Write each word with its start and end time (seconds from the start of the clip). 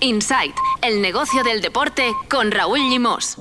Insight, 0.00 0.54
el 0.82 1.02
negocio 1.02 1.42
del 1.42 1.60
deporte 1.60 2.12
con 2.30 2.52
Raúl 2.52 2.78
Limos. 2.78 3.36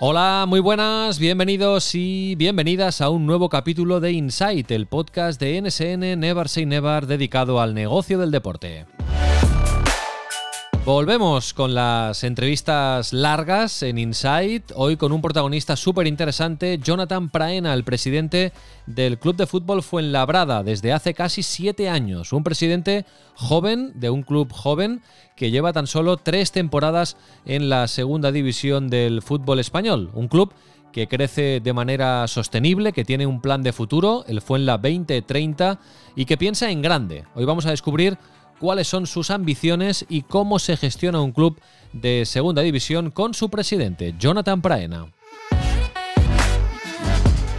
Hola, 0.00 0.44
muy 0.48 0.60
buenas, 0.60 1.18
bienvenidos 1.18 1.94
y 1.94 2.34
bienvenidas 2.34 3.00
a 3.00 3.10
un 3.10 3.26
nuevo 3.26 3.48
capítulo 3.48 4.00
de 4.00 4.12
Insight, 4.12 4.70
el 4.72 4.86
podcast 4.86 5.40
de 5.40 5.60
NSN 5.60 6.18
Never 6.18 6.48
Say 6.48 6.66
Never 6.66 7.06
dedicado 7.06 7.60
al 7.60 7.74
negocio 7.74 8.18
del 8.18 8.30
deporte. 8.30 8.86
Volvemos 10.88 11.52
con 11.52 11.74
las 11.74 12.24
entrevistas 12.24 13.12
largas 13.12 13.82
en 13.82 13.98
Insight, 13.98 14.72
hoy 14.74 14.96
con 14.96 15.12
un 15.12 15.20
protagonista 15.20 15.76
súper 15.76 16.06
interesante, 16.06 16.78
Jonathan 16.82 17.28
Praena, 17.28 17.74
el 17.74 17.84
presidente 17.84 18.54
del 18.86 19.18
Club 19.18 19.36
de 19.36 19.46
Fútbol 19.46 19.82
Fuenlabrada 19.82 20.62
desde 20.62 20.94
hace 20.94 21.12
casi 21.12 21.42
siete 21.42 21.90
años. 21.90 22.32
Un 22.32 22.42
presidente 22.42 23.04
joven, 23.34 23.92
de 23.96 24.08
un 24.08 24.22
club 24.22 24.50
joven, 24.50 25.02
que 25.36 25.50
lleva 25.50 25.74
tan 25.74 25.86
solo 25.86 26.16
tres 26.16 26.52
temporadas 26.52 27.18
en 27.44 27.68
la 27.68 27.86
segunda 27.86 28.32
división 28.32 28.88
del 28.88 29.20
fútbol 29.20 29.58
español. 29.58 30.10
Un 30.14 30.28
club 30.28 30.54
que 30.90 31.06
crece 31.06 31.60
de 31.60 31.72
manera 31.74 32.26
sostenible, 32.28 32.94
que 32.94 33.04
tiene 33.04 33.26
un 33.26 33.42
plan 33.42 33.62
de 33.62 33.74
futuro, 33.74 34.24
el 34.26 34.40
Fuenla 34.40 34.78
2030, 34.78 35.78
y 36.16 36.24
que 36.24 36.38
piensa 36.38 36.70
en 36.70 36.80
grande. 36.80 37.24
Hoy 37.34 37.44
vamos 37.44 37.66
a 37.66 37.70
descubrir 37.70 38.16
cuáles 38.58 38.88
son 38.88 39.06
sus 39.06 39.30
ambiciones 39.30 40.04
y 40.08 40.22
cómo 40.22 40.58
se 40.58 40.76
gestiona 40.76 41.20
un 41.20 41.32
club 41.32 41.60
de 41.92 42.24
segunda 42.26 42.62
división 42.62 43.10
con 43.10 43.34
su 43.34 43.48
presidente, 43.48 44.14
Jonathan 44.18 44.60
Praena. 44.60 45.06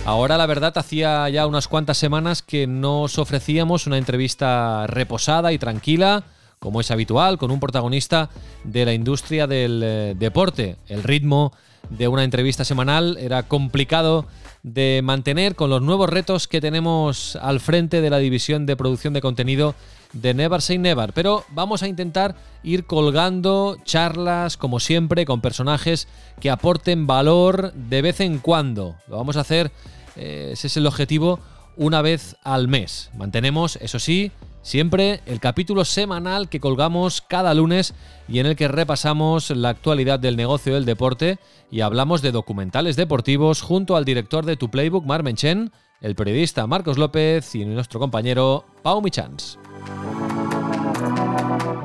Ahora 0.06 0.38
la 0.38 0.48
verdad 0.48 0.76
hacía 0.76 1.30
ya 1.30 1.46
unas 1.46 1.68
cuantas 1.68 1.98
semanas 1.98 2.42
que 2.42 2.66
nos 2.66 3.20
ofrecíamos 3.20 3.86
una 3.86 3.98
entrevista 3.98 4.88
reposada 4.88 5.54
y 5.54 5.60
tranquila, 5.60 6.24
como 6.58 6.82
es 6.82 6.90
habitual, 6.90 7.38
con 7.38 7.52
un 7.52 7.60
protagonista 7.60 8.30
de 8.64 8.86
la 8.86 8.94
industria 8.94 9.46
del 9.46 9.82
eh, 9.84 10.16
deporte. 10.18 10.78
El 10.88 11.04
ritmo 11.04 11.54
de 11.90 12.08
una 12.08 12.24
entrevista 12.24 12.66
semanal 12.66 13.18
era 13.20 13.44
complicado 13.44 14.26
de 14.64 15.02
mantener 15.04 15.56
con 15.56 15.70
los 15.70 15.82
nuevos 15.82 16.10
retos 16.10 16.48
que 16.48 16.60
tenemos 16.60 17.36
al 17.38 17.60
frente 17.60 18.02
de 18.02 18.10
la 18.10 18.18
división 18.18 18.66
de 18.66 18.76
producción 18.76 19.14
de 19.14 19.22
contenido 19.22 19.76
de 20.14 20.34
Never 20.34 20.62
Say 20.62 20.78
Never, 20.78 21.14
pero 21.14 21.44
vamos 21.50 21.84
a 21.84 21.88
intentar 21.88 22.36
ir 22.64 22.86
colgando 22.86 23.78
charlas, 23.84 24.58
como 24.58 24.80
siempre, 24.80 25.26
con 25.26 25.42
personajes 25.42 26.08
que 26.40 26.50
aporten 26.50 27.08
valor 27.08 27.74
de 27.74 28.02
vez 28.02 28.20
en 28.20 28.40
cuando. 28.40 28.96
Lo 29.08 29.18
vamos 29.18 29.38
a 29.38 29.42
hacer, 29.42 29.72
eh, 30.16 30.50
ese 30.54 30.68
es 30.68 30.78
el 30.78 30.88
objetivo, 30.88 31.40
una 31.78 32.02
vez 32.02 32.36
al 32.44 32.68
mes. 32.68 33.10
Mantenemos, 33.16 33.78
eso 33.78 34.00
sí, 34.00 34.32
siempre 34.62 35.22
el 35.26 35.40
capítulo 35.40 35.86
semanal 35.86 36.50
que 36.50 36.60
colgamos 36.60 37.22
cada 37.22 37.54
lunes 37.54 37.94
y 38.28 38.40
en 38.40 38.46
el 38.46 38.56
que 38.56 38.68
repasamos 38.68 39.50
la 39.52 39.70
actualidad 39.70 40.20
del 40.20 40.36
negocio 40.36 40.74
del 40.74 40.86
deporte 40.86 41.40
y 41.72 41.82
hablamos 41.82 42.22
de 42.22 42.32
documentales 42.32 42.96
deportivos 42.96 43.62
junto 43.62 43.96
al 43.96 44.06
director 44.06 44.46
de 44.46 44.58
Tu 44.58 44.70
Playbook, 44.70 45.06
Marmen 45.06 45.36
Chen, 45.36 45.72
el 46.02 46.16
periodista 46.16 46.68
Marcos 46.68 46.98
López 46.98 47.56
y 47.56 47.66
nuestro 47.66 48.00
compañero 48.00 48.66
Pau 48.84 49.02
Michans. 49.02 49.58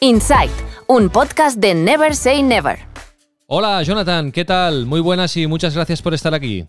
Insight, 0.00 0.50
un 0.86 1.08
podcast 1.08 1.58
de 1.58 1.74
Never 1.74 2.14
Say 2.14 2.42
Never. 2.42 2.78
Hola 3.46 3.82
Jonathan, 3.82 4.32
¿qué 4.32 4.44
tal? 4.44 4.86
Muy 4.86 5.00
buenas 5.00 5.36
y 5.36 5.46
muchas 5.46 5.74
gracias 5.74 6.02
por 6.02 6.14
estar 6.14 6.34
aquí. 6.34 6.66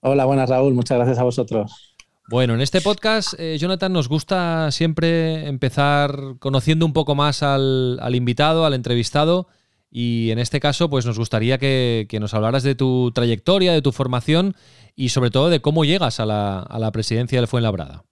Hola, 0.00 0.24
buenas 0.24 0.48
Raúl, 0.48 0.74
muchas 0.74 0.98
gracias 0.98 1.18
a 1.18 1.24
vosotros. 1.24 1.94
Bueno, 2.28 2.54
en 2.54 2.60
este 2.60 2.80
podcast, 2.80 3.34
eh, 3.38 3.58
Jonathan, 3.58 3.92
nos 3.92 4.08
gusta 4.08 4.70
siempre 4.70 5.46
empezar 5.46 6.36
conociendo 6.38 6.86
un 6.86 6.92
poco 6.92 7.14
más 7.14 7.42
al, 7.42 7.98
invitado, 8.14 8.64
al 8.64 8.74
entrevistado, 8.74 9.46
y 9.90 10.30
en 10.30 10.38
este 10.38 10.58
caso, 10.58 10.88
pues 10.88 11.04
nos 11.06 11.18
gustaría 11.18 11.58
que, 11.58 12.08
nos 12.20 12.32
hablaras 12.32 12.62
de 12.62 12.74
tu 12.74 13.12
trayectoria, 13.12 13.72
de 13.72 13.82
tu 13.82 13.92
formación 13.92 14.56
y 14.96 15.10
sobre 15.10 15.30
todo 15.30 15.50
de 15.50 15.60
cómo 15.60 15.84
llegas 15.84 16.18
a 16.18 16.26
la, 16.26 16.60
a 16.60 16.78
la 16.78 16.90
presidencia 16.92 17.38
del 17.38 17.48
Fuenlabrada. 17.48 18.04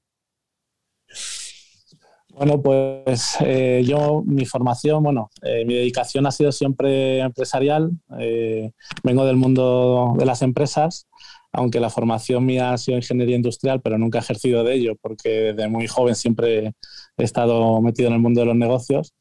Bueno, 2.34 2.62
pues 2.62 3.36
eh, 3.40 3.82
yo, 3.86 4.22
mi 4.24 4.46
formación, 4.46 5.02
bueno, 5.02 5.30
eh, 5.42 5.66
mi 5.66 5.74
dedicación 5.74 6.26
ha 6.26 6.30
sido 6.30 6.50
siempre 6.50 7.18
empresarial. 7.18 7.90
Eh, 8.18 8.72
vengo 9.02 9.26
del 9.26 9.36
mundo 9.36 10.14
de 10.18 10.24
las 10.24 10.40
empresas, 10.40 11.06
aunque 11.52 11.78
la 11.78 11.90
formación 11.90 12.46
mía 12.46 12.72
ha 12.72 12.78
sido 12.78 12.96
ingeniería 12.96 13.36
industrial, 13.36 13.82
pero 13.82 13.98
nunca 13.98 14.18
he 14.18 14.22
ejercido 14.22 14.64
de 14.64 14.74
ello, 14.74 14.94
porque 15.02 15.52
desde 15.52 15.68
muy 15.68 15.86
joven 15.86 16.14
siempre 16.14 16.72
he 17.18 17.22
estado 17.22 17.82
metido 17.82 18.08
en 18.08 18.14
el 18.14 18.20
mundo 18.20 18.40
de 18.40 18.46
los 18.46 18.56
negocios. 18.56 19.12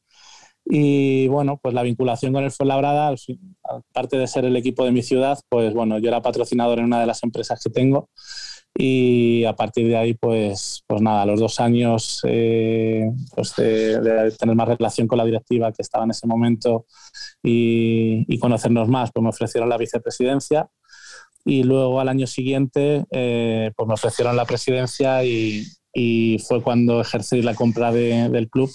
Y 0.65 1.27
bueno, 1.27 1.59
pues 1.61 1.73
la 1.73 1.83
vinculación 1.83 2.33
con 2.33 2.43
el 2.43 2.51
Fuenlabrada, 2.51 3.13
aparte 3.63 4.17
de 4.17 4.27
ser 4.27 4.45
el 4.45 4.55
equipo 4.55 4.85
de 4.85 4.91
mi 4.91 5.01
ciudad, 5.01 5.39
pues 5.49 5.73
bueno, 5.73 5.97
yo 5.99 6.07
era 6.07 6.21
patrocinador 6.21 6.79
en 6.79 6.85
una 6.85 6.99
de 6.99 7.07
las 7.07 7.23
empresas 7.23 7.61
que 7.63 7.69
tengo. 7.69 8.09
Y 8.73 9.43
a 9.43 9.53
partir 9.53 9.87
de 9.87 9.97
ahí, 9.97 10.13
pues, 10.13 10.83
pues 10.87 11.01
nada, 11.01 11.25
los 11.25 11.39
dos 11.39 11.59
años 11.59 12.21
eh, 12.23 13.05
pues 13.35 13.53
de, 13.57 14.33
tener 14.39 14.55
más 14.55 14.67
relación 14.69 15.07
con 15.07 15.17
la 15.17 15.25
directiva 15.25 15.73
que 15.73 15.81
estaba 15.81 16.05
en 16.05 16.11
ese 16.11 16.25
momento 16.25 16.85
y, 17.43 18.39
conocernos 18.39 18.87
más, 18.87 19.11
pues 19.11 19.23
me 19.23 19.29
ofrecieron 19.29 19.69
la 19.69 19.77
vicepresidencia. 19.77 20.69
Y 21.43 21.63
luego 21.63 21.99
al 21.99 22.07
año 22.07 22.27
siguiente 22.27 23.03
eh, 23.11 23.71
pues 23.75 23.87
me 23.87 23.95
ofrecieron 23.95 24.35
la 24.37 24.45
presidencia 24.45 25.23
y, 25.25 25.65
fue 26.47 26.63
cuando 26.63 27.01
ejercí 27.01 27.41
la 27.41 27.53
compra 27.53 27.91
del 27.91 28.49
club 28.49 28.71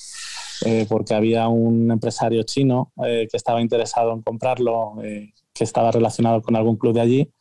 eh, 0.64 0.86
porque 0.88 1.14
había 1.14 1.48
un 1.48 1.90
empresario 1.90 2.42
chino 2.44 2.92
que 2.96 3.28
estaba 3.32 3.60
interesado 3.60 4.12
en 4.12 4.22
comprarlo, 4.22 4.94
que 5.02 5.64
estaba 5.64 5.90
relacionado 5.90 6.42
con 6.42 6.56
algún 6.56 6.76
club 6.76 6.94
de 6.94 7.00
allí 7.00 7.32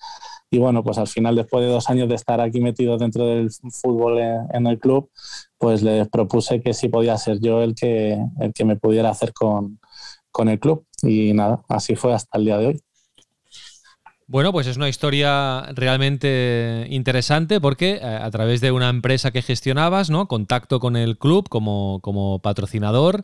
y 0.56 0.58
bueno, 0.58 0.84
pues 0.84 0.98
al 0.98 1.08
final, 1.08 1.36
después 1.36 1.66
de 1.66 1.72
dos 1.72 1.90
años 1.90 2.08
de 2.08 2.16
estar 2.16 2.40
aquí 2.40 2.62
metido 2.62 2.98
dentro 2.98 3.26
del 3.26 3.50
fútbol 3.52 4.20
en, 4.20 4.68
el 4.68 4.80
club, 4.80 5.10
pues 5.58 5.82
les 5.82 6.08
propuse 6.08 6.62
que 6.62 6.74
sí 6.74 6.88
podía 6.88 7.18
ser 7.18 7.40
yo 7.42 7.62
el 7.62 7.76
que, 7.76 8.18
el 8.40 8.54
que 8.54 8.64
me 8.64 8.78
pudiera 8.78 9.10
hacer 9.10 9.34
con, 9.34 9.80
con 10.32 10.48
el 10.48 10.60
club. 10.60 10.86
Y 11.04 11.34
nada, 11.34 11.62
así 11.68 11.96
fue 11.96 12.14
hasta 12.14 12.38
el 12.38 12.46
día 12.46 12.58
de 12.58 12.68
hoy. 12.68 12.82
Bueno, 14.28 14.52
pues 14.52 14.66
es 14.66 14.78
una 14.78 14.90
historia 14.90 15.62
realmente 15.74 16.88
interesante 16.90 17.62
porque 17.62 18.00
eh, 18.02 18.04
a 18.04 18.30
través 18.32 18.60
de 18.60 18.72
una 18.72 18.90
empresa 18.90 19.32
que 19.32 19.44
gestionabas, 19.44 20.10
¿no? 20.10 20.28
Contacto 20.28 20.80
con 20.80 20.96
el 20.96 21.20
club 21.20 21.48
como, 21.48 22.00
como 22.02 22.40
patrocinador 22.40 23.24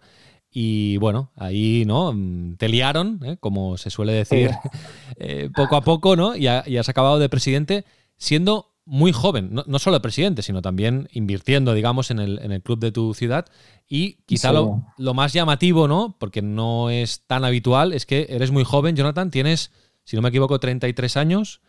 y 0.52 0.98
bueno, 0.98 1.32
ahí 1.38 1.86
no 1.88 2.12
mm, 2.14 2.58
te 2.58 2.68
liaron, 2.68 3.20
¿eh? 3.24 3.38
como 3.40 3.78
se 3.78 3.90
suele 3.90 4.12
decir, 4.12 4.52
eh, 5.16 5.50
poco 5.56 5.78
a 5.78 5.82
poco, 5.82 6.16
¿no? 6.16 6.36
Y, 6.36 6.48
has 6.48 6.90
acabado 6.90 7.20
de 7.20 7.30
presidente 7.30 7.86
siendo 8.18 8.68
muy 8.84 9.14
joven, 9.14 9.52
no, 9.54 9.80
solo 9.80 9.96
de 9.96 10.02
presidente, 10.02 10.42
sino 10.42 10.62
también 10.62 11.08
invirtiendo, 11.14 11.74
digamos, 11.74 12.12
en 12.12 12.20
el, 12.20 12.40
en 12.40 12.52
el 12.52 12.62
club 12.62 12.80
de 12.80 12.92
tu 12.92 13.14
ciudad. 13.14 13.46
Y 13.88 14.18
quizá 14.26 14.52
lo, 14.52 14.84
lo, 14.98 15.14
más 15.14 15.34
llamativo, 15.34 15.88
¿no? 15.88 16.18
Porque 16.20 16.42
no 16.42 16.90
es 16.90 17.22
tan 17.26 17.46
habitual, 17.46 17.94
es 17.94 18.06
que 18.06 18.28
eres 18.30 18.52
muy 18.52 18.66
joven, 18.66 18.96
Jonathan, 18.96 19.32
tienes, 19.32 19.72
si 20.12 20.18
no 20.18 20.22
me 20.22 20.28
equivoco, 20.28 20.60
33 20.60 21.16
años. 21.16 21.62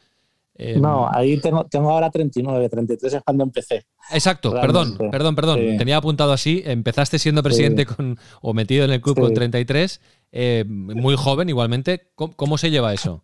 Em, 0.57 0.81
no, 0.83 1.09
ahí 1.09 1.39
tengo, 1.39 1.65
tengo 1.67 1.91
ahora 1.91 2.11
39, 2.11 2.69
33 2.69 3.15
es 3.15 3.23
cuando 3.23 3.45
empecé. 3.45 3.87
Exacto, 4.11 4.53
perdón, 4.53 4.99
perdón, 5.13 5.37
perdón. 5.37 5.77
Tenía 5.79 5.99
apuntado 5.99 6.33
así. 6.33 6.61
Empezaste 6.67 7.21
siendo 7.21 7.41
presidente 7.45 7.87
con, 7.87 8.19
o 8.41 8.53
metido 8.53 8.85
en 8.85 8.91
el 8.91 9.01
club 9.01 9.21
con 9.21 9.33
33, 9.33 10.01
eh, 10.33 10.65
muy 10.67 11.15
joven 11.15 11.49
igualmente. 11.49 12.11
¿Cómo, 12.17 12.59
se 12.59 12.73
lleva 12.73 12.93
eso? 12.93 13.23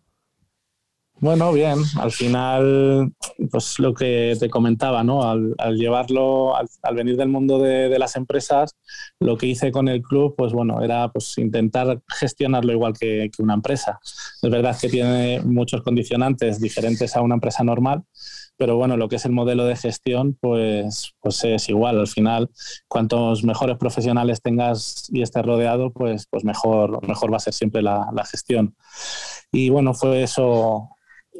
Bueno, 1.21 1.51
bien. 1.51 1.79
Al 1.97 2.11
final 2.11 3.13
pues 3.51 3.79
lo 3.79 3.93
que 3.93 4.35
te 4.39 4.49
comentaba, 4.49 5.03
¿no? 5.03 5.23
Al, 5.23 5.55
llevarlo, 5.75 6.55
al, 6.55 6.95
venir 6.95 7.17
del 7.17 7.29
mundo 7.29 7.59
de, 7.59 7.97
las 7.99 8.15
empresas, 8.15 8.75
lo 9.19 9.37
que 9.37 9.47
hice 9.47 9.71
con 9.71 9.87
el 9.87 10.01
club, 10.01 10.35
pues 10.37 10.53
bueno, 10.53 10.81
era 10.81 11.09
pues 11.11 11.37
intentar 11.37 12.01
gestionarlo 12.07 12.71
igual 12.71 12.93
que, 12.97 13.29
una 13.39 13.53
empresa. 13.53 13.99
Es 14.41 14.49
verdad 14.49 14.77
que 14.79 14.89
tiene 14.89 15.41
muchos 15.41 15.81
condicionantes 15.81 16.59
diferentes 16.59 17.15
a 17.15 17.21
una 17.21 17.35
empresa 17.35 17.63
normal, 17.63 18.03
pero 18.57 18.75
bueno, 18.75 18.97
lo 18.97 19.07
que 19.07 19.15
es 19.15 19.25
el 19.25 19.31
modelo 19.31 19.65
de 19.65 19.75
gestión, 19.75 20.37
pues, 20.39 21.13
pues 21.21 21.43
es 21.43 21.69
igual. 21.69 21.99
Al 21.99 22.07
final, 22.07 22.49
cuantos 22.87 23.43
mejores 23.43 23.77
profesionales 23.77 24.41
tengas 24.41 25.09
y 25.11 25.21
estés 25.21 25.45
rodeado, 25.45 25.91
pues, 25.91 26.27
pues 26.29 26.43
mejor, 26.43 27.05
mejor 27.07 27.31
va 27.31 27.37
a 27.37 27.41
ser 27.41 27.53
siempre 27.53 27.81
la, 27.81 28.09
la 28.13 28.25
gestión. 28.25 28.75
Y 29.51 29.69
bueno, 29.69 29.93
fue 29.93 30.23
eso 30.23 30.89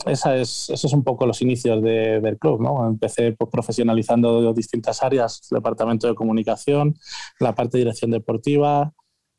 esa 0.05 0.35
es, 0.37 0.69
esos 0.69 0.89
son 0.89 0.99
un 0.99 1.03
poco 1.03 1.25
los 1.25 1.41
inicios 1.41 1.81
del 1.81 2.37
club. 2.37 2.61
¿no? 2.61 2.87
Empecé 2.87 3.33
pues, 3.33 3.49
profesionalizando 3.51 4.53
distintas 4.53 5.03
áreas, 5.03 5.47
el 5.51 5.57
departamento 5.57 6.07
de 6.07 6.15
comunicación, 6.15 6.95
la 7.39 7.55
parte 7.55 7.77
de 7.77 7.85
dirección 7.85 8.11
deportiva, 8.11 8.93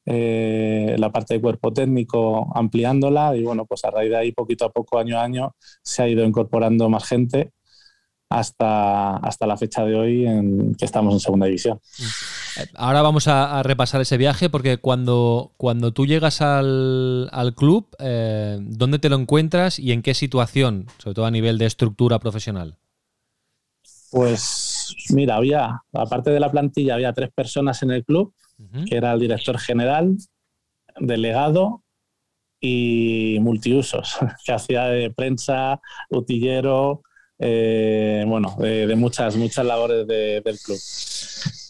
eh, 0.07 0.97
la 0.99 1.13
parte 1.13 1.35
de 1.35 1.41
cuerpo 1.41 1.73
técnico 1.73 2.51
ampliándola 2.57 3.37
y 3.37 3.43
bueno, 3.43 3.67
pues 3.67 3.85
a 3.85 3.91
raíz 3.91 4.11
de 4.11 4.17
ahí 4.17 4.33
poquito 4.33 4.65
a 4.65 4.71
poco, 4.73 4.99
año 4.99 5.19
a 5.19 5.23
año, 5.23 5.55
se 5.83 6.03
ha 6.03 6.09
ido 6.09 6.25
incorporando 6.25 6.89
más 6.89 7.07
gente 7.07 7.53
hasta, 8.31 9.17
hasta 9.17 9.47
la 9.47 9.57
fecha 9.57 9.85
de 9.85 9.97
hoy 9.97 10.25
en 10.25 10.75
que 10.77 10.85
estamos 10.85 11.13
en 11.13 11.21
segunda 11.21 11.47
división. 11.47 11.81
Ahora 12.77 13.03
vamos 13.03 13.27
a, 13.27 13.63
repasar 13.65 14.01
ese 14.01 14.17
viaje 14.17 14.49
porque 14.49 14.79
cuando, 14.79 15.53
cuando 15.57 15.93
tú 15.93 16.07
llegas 16.07 16.41
al, 16.41 17.29
club, 17.57 17.89
eh, 17.99 18.59
¿dónde 18.61 19.01
te 19.01 19.09
lo 19.09 19.17
encuentras 19.17 19.79
y 19.79 19.93
en 19.93 20.03
qué 20.03 20.15
situación, 20.15 20.87
sobre 20.99 21.15
todo 21.15 21.27
a 21.27 21.31
nivel 21.31 21.59
de 21.59 21.67
estructura 21.67 22.21
profesional? 22.21 22.79
Pues 24.13 24.95
mira, 25.11 25.37
había, 25.37 25.83
aparte 25.93 26.31
de 26.31 26.41
la 26.41 26.51
plantilla, 26.51 26.95
había 26.95 27.13
tres 27.13 27.31
personas 27.33 27.83
en 27.83 27.91
el 27.91 28.05
club, 28.05 28.33
que 28.89 28.97
era 28.97 29.13
el 29.13 29.21
director 29.21 29.59
general, 29.59 30.17
delegado 30.99 31.83
y 32.61 33.39
multiusos, 33.41 34.19
que 34.45 34.53
hacía 34.53 34.85
de 34.85 35.11
prensa, 35.11 35.81
utillero, 36.11 37.03
eh, 37.43 38.23
bueno, 38.27 38.55
de, 38.59 38.95
muchas, 38.97 39.35
muchas 39.35 39.65
labores 39.65 40.07
del 40.07 40.59
club. 40.59 40.79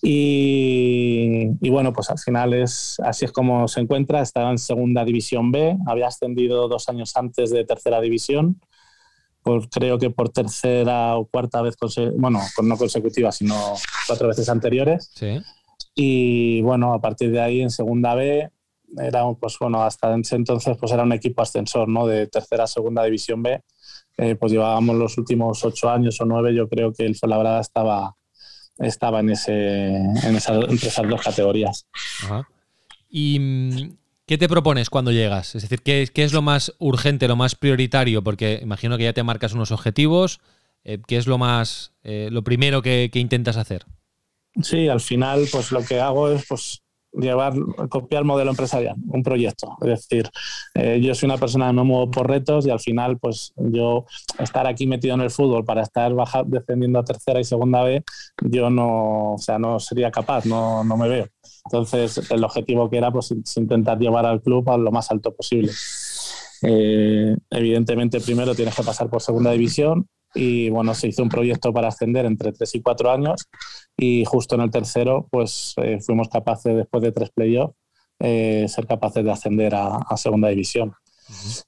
Y, 0.02 1.68
bueno, 1.70 1.92
pues 1.92 2.10
al 2.10 2.18
final 2.18 2.54
es, 2.54 2.98
así 3.04 3.24
es 3.24 3.32
como 3.32 3.68
se 3.68 3.80
encuentra. 3.80 4.20
Estaba 4.20 4.50
en 4.50 4.58
segunda 4.58 5.04
división 5.04 5.52
B, 5.52 5.76
había 5.86 6.08
ascendido 6.08 6.66
dos 6.66 6.88
años 6.88 7.16
antes 7.16 7.50
de 7.50 7.64
tercera 7.64 8.00
división, 8.00 8.60
pues 9.42 9.68
creo 9.70 9.98
que 9.98 10.10
por 10.10 10.30
tercera 10.30 11.16
o 11.16 11.26
cuarta 11.26 11.62
vez, 11.62 11.76
bueno, 12.16 12.40
no 12.62 12.76
consecutiva, 12.76 13.30
sino 13.30 13.54
cuatro 14.08 14.26
veces 14.26 14.48
anteriores. 14.48 15.12
Sí. 15.14 15.40
Y 15.94 16.62
bueno, 16.62 16.94
a 16.94 17.00
partir 17.00 17.30
de 17.30 17.40
ahí 17.40 17.60
en 17.60 17.70
segunda 17.70 18.16
B 18.16 18.50
era, 18.98 19.22
pues 19.38 19.56
bueno, 19.60 19.82
hasta 19.82 20.16
ese 20.16 20.34
entonces 20.34 20.76
pues 20.78 20.90
era 20.90 21.04
un 21.04 21.12
equipo 21.12 21.42
ascensor, 21.42 21.88
¿no? 21.88 22.08
De 22.08 22.26
tercera 22.26 22.64
a 22.64 22.66
segunda 22.66 23.04
división 23.04 23.42
B 23.42 23.62
eh, 24.20 24.36
pues 24.36 24.52
llevábamos 24.52 24.96
los 24.96 25.16
últimos 25.16 25.64
ocho 25.64 25.88
años 25.88 26.20
o 26.20 26.26
nueve, 26.26 26.54
yo 26.54 26.68
creo 26.68 26.92
que 26.92 27.06
el 27.06 27.16
Fuenlabrada 27.16 27.60
estaba, 27.60 28.16
estaba 28.78 29.20
en, 29.20 29.30
ese, 29.30 29.96
en 29.96 30.36
esas, 30.36 30.62
entre 30.68 30.88
esas 30.88 31.08
dos 31.08 31.22
categorías. 31.22 31.86
¿Y 33.08 33.38
mm, 33.40 33.96
qué 34.26 34.36
te 34.36 34.48
propones 34.48 34.90
cuando 34.90 35.10
llegas? 35.10 35.54
Es 35.54 35.62
decir, 35.62 35.80
¿qué, 35.80 36.06
¿qué, 36.12 36.24
es 36.24 36.34
lo 36.34 36.42
más 36.42 36.74
urgente, 36.78 37.28
lo 37.28 37.36
más 37.36 37.54
prioritario? 37.54 38.22
Porque 38.22 38.60
imagino 38.62 38.98
que 38.98 39.04
ya 39.04 39.14
te 39.14 39.22
marcas 39.22 39.54
unos 39.54 39.72
objetivos. 39.72 40.40
Eh, 40.84 40.98
¿Qué 41.06 41.16
es 41.16 41.26
lo 41.26 41.38
más, 41.38 41.92
eh, 42.02 42.28
lo 42.30 42.44
primero 42.44 42.82
que, 42.82 43.08
que 43.10 43.20
intentas 43.20 43.56
hacer? 43.56 43.86
Sí, 44.62 44.88
al 44.88 45.00
final, 45.00 45.46
pues 45.50 45.72
lo 45.72 45.82
que 45.82 45.98
hago 45.98 46.30
es 46.30 46.44
pues 46.46 46.82
llevar, 47.12 47.54
copiar 47.88 48.22
el 48.22 48.26
modelo 48.26 48.50
empresarial, 48.50 48.96
un 49.08 49.22
proyecto. 49.22 49.76
Es 49.82 49.88
decir, 49.88 50.28
eh, 50.74 51.00
yo 51.02 51.14
soy 51.14 51.26
una 51.26 51.38
persona 51.38 51.68
que 51.68 51.72
me 51.72 51.82
muevo 51.82 52.10
por 52.10 52.28
retos 52.28 52.66
y 52.66 52.70
al 52.70 52.80
final, 52.80 53.18
pues 53.18 53.52
yo 53.56 54.06
estar 54.38 54.66
aquí 54.66 54.86
metido 54.86 55.14
en 55.14 55.20
el 55.22 55.30
fútbol 55.30 55.64
para 55.64 55.82
estar 55.82 56.12
baja, 56.14 56.42
descendiendo 56.46 56.98
a 56.98 57.04
tercera 57.04 57.40
y 57.40 57.44
segunda 57.44 57.82
B, 57.82 58.02
yo 58.42 58.70
no, 58.70 59.34
o 59.34 59.38
sea, 59.38 59.58
no 59.58 59.80
sería 59.80 60.10
capaz, 60.10 60.46
no, 60.46 60.84
no 60.84 60.96
me 60.96 61.08
veo. 61.08 61.26
Entonces, 61.66 62.30
el 62.30 62.42
objetivo 62.44 62.88
que 62.88 62.98
era, 62.98 63.10
pues, 63.10 63.34
intentar 63.56 63.98
llevar 63.98 64.26
al 64.26 64.40
club 64.40 64.68
a 64.70 64.76
lo 64.76 64.90
más 64.90 65.10
alto 65.10 65.34
posible. 65.34 65.72
Eh, 66.62 67.36
evidentemente, 67.50 68.20
primero 68.20 68.54
tienes 68.54 68.74
que 68.74 68.82
pasar 68.82 69.08
por 69.08 69.22
segunda 69.22 69.50
división, 69.52 70.06
y 70.34 70.70
bueno, 70.70 70.94
se 70.94 71.08
hizo 71.08 71.22
un 71.22 71.28
proyecto 71.28 71.72
para 71.72 71.88
ascender 71.88 72.26
entre 72.26 72.52
3 72.52 72.74
y 72.76 72.82
4 72.82 73.10
años 73.10 73.48
y 73.96 74.24
justo 74.24 74.54
en 74.54 74.62
el 74.62 74.70
tercero 74.70 75.26
pues 75.30 75.74
eh, 75.78 75.98
fuimos 76.00 76.28
capaces 76.28 76.76
después 76.76 77.02
de 77.02 77.12
tres 77.12 77.30
playoffs 77.30 77.74
eh, 78.22 78.66
ser 78.68 78.86
capaces 78.86 79.24
de 79.24 79.30
ascender 79.30 79.74
a, 79.74 80.16
segunda 80.16 80.48
división. 80.48 80.92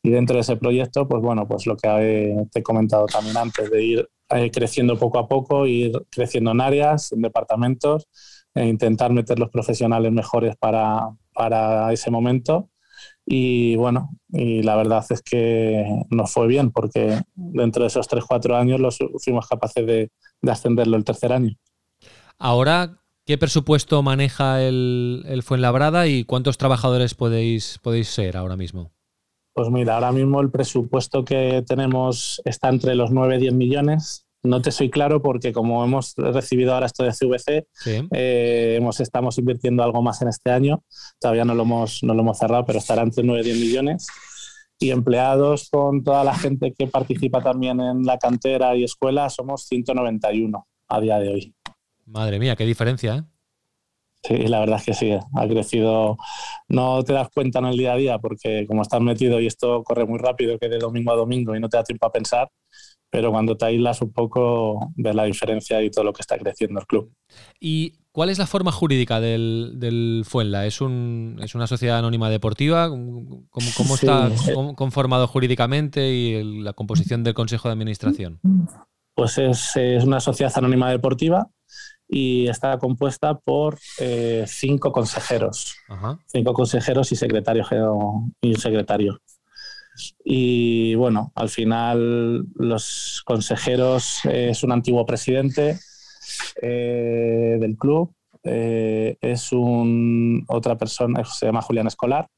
Y 0.02 0.10
dentro 0.10 0.34
de 0.34 0.42
ese 0.42 0.56
proyecto, 0.56 1.08
pues 1.08 1.22
bueno, 1.22 1.48
pues 1.48 1.66
lo 1.66 1.76
que 1.76 2.46
te 2.50 2.60
he 2.60 2.62
comentado 2.62 3.06
también 3.06 3.38
antes, 3.38 3.70
de 3.70 3.82
ir 3.82 4.08
eh, 4.28 4.50
creciendo 4.50 4.98
poco 4.98 5.18
a 5.18 5.28
poco, 5.28 5.66
ir 5.66 5.92
creciendo 6.10 6.50
en 6.50 6.60
áreas, 6.60 7.12
en 7.12 7.22
departamentos, 7.22 8.06
e 8.54 8.66
intentar 8.66 9.12
meter 9.12 9.38
los 9.38 9.48
profesionales 9.48 10.12
mejores 10.12 10.54
para, 10.56 11.08
para 11.32 11.90
ese 11.90 12.10
momento 12.10 12.68
y 13.24 13.76
bueno, 13.76 14.10
y 14.28 14.62
la 14.62 14.76
verdad 14.76 15.04
es 15.10 15.22
que 15.22 15.84
nos 16.10 16.32
fue 16.32 16.46
bien 16.46 16.70
porque 16.70 17.20
dentro 17.34 17.82
de 17.82 17.88
esos 17.88 18.08
3-4 18.08 18.54
años 18.54 18.80
los 18.80 18.98
fuimos 19.22 19.46
capaces 19.48 19.86
de, 19.86 20.10
ascenderlo 20.46 20.96
el 20.96 21.04
tercer 21.04 21.32
año. 21.32 21.54
Ahora, 22.38 22.98
¿qué 23.24 23.38
presupuesto 23.38 24.02
maneja 24.02 24.62
el, 24.62 25.24
el 25.28 25.42
Fuenlabrada 25.42 26.08
y 26.08 26.24
cuántos 26.24 26.58
trabajadores 26.58 27.14
podéis, 27.14 27.78
podéis 27.82 28.08
ser 28.08 28.36
ahora 28.36 28.56
mismo? 28.56 28.90
Pues 29.54 29.68
mira, 29.70 29.94
ahora 29.94 30.12
mismo 30.12 30.40
el 30.40 30.50
presupuesto 30.50 31.24
que 31.24 31.62
tenemos 31.66 32.40
está 32.44 32.70
entre 32.70 32.94
los 32.94 33.12
9 33.12 33.36
y 33.36 33.40
10 33.40 33.54
millones 33.54 34.26
no 34.42 34.60
te 34.60 34.72
soy 34.72 34.90
claro 34.90 35.22
porque 35.22 35.52
como 35.52 35.84
hemos 35.84 36.14
recibido 36.16 36.74
ahora 36.74 36.86
esto 36.86 37.04
de 37.04 37.12
CVC, 37.12 37.66
eh, 38.12 38.76
hemos, 38.78 39.00
estamos 39.00 39.38
invirtiendo 39.38 39.82
algo 39.82 40.02
más 40.02 40.20
en 40.22 40.28
este 40.28 40.50
año. 40.50 40.82
Todavía 41.20 41.44
no 41.44 41.54
lo 41.54 41.62
hemos, 41.62 42.02
no 42.02 42.14
lo 42.14 42.22
hemos 42.22 42.38
cerrado, 42.38 42.64
pero 42.64 42.78
estará 42.78 43.02
entre 43.02 43.22
9 43.22 43.40
y 43.40 43.44
10 43.44 43.56
millones. 43.58 44.06
Y 44.78 44.90
empleados 44.90 45.68
con 45.70 46.02
toda 46.02 46.24
la 46.24 46.34
gente 46.34 46.74
que 46.76 46.88
participa 46.88 47.40
también 47.40 47.80
en 47.80 48.02
la 48.02 48.18
cantera 48.18 48.74
y 48.74 48.82
escuela, 48.82 49.30
somos 49.30 49.64
191 49.66 50.66
a 50.88 51.00
día 51.00 51.18
de 51.18 51.28
hoy. 51.28 51.54
Madre 52.06 52.40
mía, 52.40 52.56
qué 52.56 52.66
diferencia, 52.66 53.16
¿eh? 53.16 53.22
Sí, 54.24 54.36
la 54.36 54.60
verdad 54.60 54.76
es 54.78 54.84
que 54.84 54.94
sí, 54.94 55.12
ha 55.12 55.48
crecido. 55.48 56.16
No 56.68 57.02
te 57.02 57.12
das 57.12 57.28
cuenta 57.34 57.58
en 57.58 57.66
el 57.66 57.76
día 57.76 57.92
a 57.92 57.96
día 57.96 58.18
porque 58.18 58.66
como 58.68 58.82
estás 58.82 59.00
metido 59.00 59.40
y 59.40 59.46
esto 59.46 59.82
corre 59.82 60.06
muy 60.06 60.18
rápido, 60.18 60.58
que 60.58 60.68
de 60.68 60.78
domingo 60.78 61.12
a 61.12 61.16
domingo 61.16 61.56
y 61.56 61.60
no 61.60 61.68
te 61.68 61.76
da 61.76 61.82
tiempo 61.82 62.06
a 62.06 62.12
pensar, 62.12 62.48
pero 63.12 63.30
cuando 63.30 63.58
te 63.58 63.66
aíslas 63.66 64.00
un 64.00 64.10
poco 64.10 64.90
ves 64.96 65.14
la 65.14 65.24
diferencia 65.24 65.82
y 65.82 65.90
todo 65.90 66.02
lo 66.02 66.14
que 66.14 66.22
está 66.22 66.38
creciendo 66.38 66.80
el 66.80 66.86
club. 66.86 67.12
¿Y 67.60 67.92
cuál 68.10 68.30
es 68.30 68.38
la 68.38 68.46
forma 68.46 68.72
jurídica 68.72 69.20
del, 69.20 69.74
del 69.74 70.22
Fuenla? 70.26 70.64
¿Es, 70.64 70.80
un, 70.80 71.38
¿Es 71.42 71.54
una 71.54 71.66
sociedad 71.66 71.98
anónima 71.98 72.30
deportiva? 72.30 72.88
¿Cómo, 72.88 73.50
cómo 73.50 73.94
está 73.96 74.30
conformado 74.76 75.26
jurídicamente 75.26 76.10
y 76.10 76.62
la 76.62 76.72
composición 76.72 77.22
del 77.22 77.34
Consejo 77.34 77.68
de 77.68 77.72
Administración? 77.72 78.40
Pues 79.14 79.36
es, 79.36 79.76
es 79.76 80.04
una 80.04 80.18
sociedad 80.18 80.50
anónima 80.56 80.90
deportiva 80.90 81.50
y 82.08 82.48
está 82.48 82.78
compuesta 82.78 83.38
por 83.38 83.78
eh, 83.98 84.44
cinco 84.46 84.90
consejeros, 84.90 85.76
cinco 86.26 86.54
consejeros 86.54 87.12
y 87.12 87.16
secretario 87.16 87.66
y 88.40 88.54
secretario. 88.54 89.18
Y 90.24 90.94
bueno, 90.94 91.32
al 91.34 91.48
final 91.48 92.46
los 92.54 93.22
consejeros 93.24 94.24
eh, 94.24 94.48
es 94.50 94.62
un 94.62 94.72
antiguo 94.72 95.04
presidente 95.06 95.78
eh, 96.60 97.56
del 97.60 97.76
club, 97.76 98.12
eh, 98.44 99.16
es 99.20 99.52
un, 99.52 100.44
otra 100.48 100.76
persona, 100.76 101.24
se 101.24 101.46
llama 101.46 101.62
Julián 101.62 101.86
Escolar, 101.86 102.28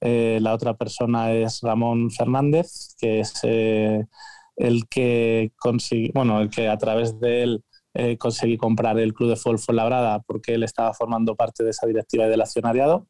la 0.00 0.54
otra 0.54 0.74
persona 0.74 1.32
es 1.32 1.60
Ramón 1.60 2.12
Fernández, 2.12 2.94
que 3.00 3.18
es 3.18 3.42
el 3.42 4.88
que 4.88 5.50
consigue, 5.56 6.12
bueno, 6.14 6.40
el 6.40 6.50
que 6.50 6.68
a 6.68 6.78
través 6.78 7.18
de 7.18 7.42
él 7.42 7.64
conseguí 8.16 8.56
comprar 8.56 8.96
el 9.00 9.12
club 9.12 9.30
de 9.30 9.36
fútbol 9.36 9.74
Labrada 9.74 10.20
porque 10.20 10.54
él 10.54 10.62
estaba 10.62 10.94
formando 10.94 11.34
parte 11.34 11.64
de 11.64 11.70
esa 11.70 11.88
directiva 11.88 12.28
del 12.28 12.40
accionariado. 12.40 13.08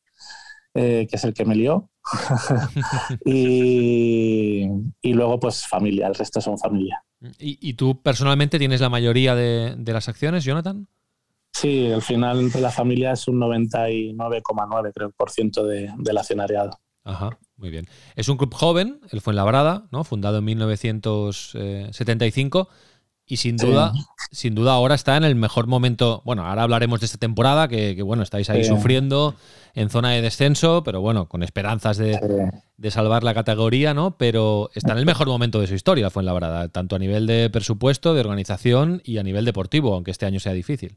Que 0.80 1.08
es 1.10 1.24
el 1.24 1.34
que 1.34 1.44
me 1.44 1.54
lió. 1.54 1.90
y, 3.24 4.68
luego, 5.04 5.40
pues 5.40 5.66
familia, 5.66 6.06
el 6.06 6.14
resto 6.14 6.40
son 6.40 6.58
familia. 6.58 7.04
¿Y, 7.38 7.74
tú 7.74 8.00
personalmente 8.02 8.58
tienes 8.58 8.80
la 8.80 8.88
mayoría 8.88 9.34
de, 9.34 9.76
las 9.86 10.08
acciones, 10.08 10.44
Jonathan? 10.44 10.88
Sí, 11.52 11.90
al 11.90 12.02
final 12.02 12.38
entre 12.40 12.60
la 12.60 12.70
familia 12.70 13.12
es 13.12 13.26
un 13.26 13.40
99,9 13.40 14.92
creo 14.94 15.10
por 15.10 15.30
ciento 15.30 15.66
de, 15.66 15.90
del 15.98 16.18
accionariado. 16.18 16.78
Ajá, 17.04 17.38
muy 17.56 17.70
bien. 17.70 17.86
Es 18.16 18.28
un 18.28 18.36
club 18.36 18.52
joven, 18.54 19.00
el 19.10 19.20
Fuenlabrada, 19.20 19.88
¿no? 19.90 20.04
fundado 20.04 20.38
en 20.38 20.44
1975. 20.44 22.68
Y 23.28 23.36
sin 23.36 23.58
duda, 23.58 23.92
sin 24.32 24.54
duda 24.54 24.72
ahora 24.72 24.94
está 24.94 25.16
en 25.16 25.24
el 25.24 25.34
mejor 25.34 25.66
momento. 25.66 26.22
Bueno, 26.24 26.46
ahora 26.46 26.62
hablaremos 26.62 27.00
de 27.00 27.06
esta 27.06 27.18
temporada, 27.18 27.68
que, 27.68 28.00
bueno, 28.02 28.22
estáis 28.22 28.48
ahí 28.48 28.64
sufriendo 28.64 29.34
en 29.74 29.90
zona 29.90 30.12
de 30.12 30.22
descenso, 30.22 30.82
pero 30.82 31.02
bueno, 31.02 31.28
con 31.28 31.42
esperanzas 31.42 31.98
de, 31.98 32.18
salvar 32.90 33.24
la 33.24 33.34
categoría, 33.34 33.92
¿no? 33.92 34.16
Pero 34.16 34.70
está 34.74 34.92
en 34.92 34.98
el 34.98 35.06
mejor 35.06 35.28
momento 35.28 35.60
de 35.60 35.66
su 35.66 35.74
historia, 35.74 36.08
fue 36.08 36.22
en 36.22 36.26
la 36.26 36.32
verdad, 36.32 36.70
tanto 36.70 36.96
a 36.96 36.98
nivel 36.98 37.26
de 37.26 37.50
presupuesto, 37.50 38.14
de 38.14 38.20
organización 38.20 39.02
y 39.04 39.18
a 39.18 39.22
nivel 39.22 39.44
deportivo, 39.44 39.94
aunque 39.94 40.10
este 40.10 40.24
año 40.24 40.40
sea 40.40 40.54
difícil. 40.54 40.96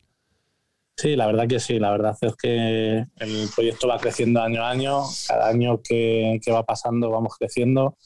Sí, 0.96 1.16
la 1.16 1.26
verdad 1.26 1.48
que 1.48 1.60
sí. 1.60 1.80
La 1.80 1.92
verdad 1.92 2.16
es 2.22 2.36
que 2.36 3.06
el 3.18 3.50
proyecto 3.54 3.88
va 3.88 3.98
creciendo 3.98 4.42
año 4.42 4.64
a 4.64 4.70
año. 4.70 5.02
Cada 5.28 5.48
año 5.48 5.82
que, 5.82 6.40
que 6.44 6.52
va 6.52 6.64
pasando 6.64 7.10
vamos 7.10 7.34
creciendo. 7.40 7.98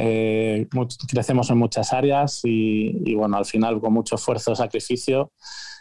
Eh, 0.00 0.68
crecemos 1.10 1.50
en 1.50 1.58
muchas 1.58 1.92
áreas 1.92 2.40
y, 2.44 3.14
bueno, 3.16 3.36
al 3.36 3.44
final 3.44 3.80
con 3.80 3.92
mucho 3.92 4.14
esfuerzo, 4.14 4.54
sacrificio 4.54 5.32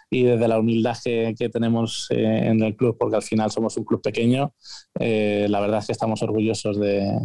y 0.10 0.24
desde 0.24 0.48
la 0.48 0.58
humildad 0.58 0.98
que, 1.04 1.50
tenemos 1.54 2.08
eh, 2.10 2.48
en 2.48 2.64
el 2.64 2.76
club, 2.76 2.98
porque 2.98 3.18
al 3.18 3.22
final 3.22 3.52
somos 3.52 3.78
un 3.78 3.84
club 3.84 4.02
pequeño, 4.02 4.54
eh, 5.00 5.46
la 5.50 5.60
verdad 5.60 5.80
es 5.80 5.88
que 5.88 5.92
estamos 5.92 6.24
orgullosos 6.24 6.80
de, 6.80 7.20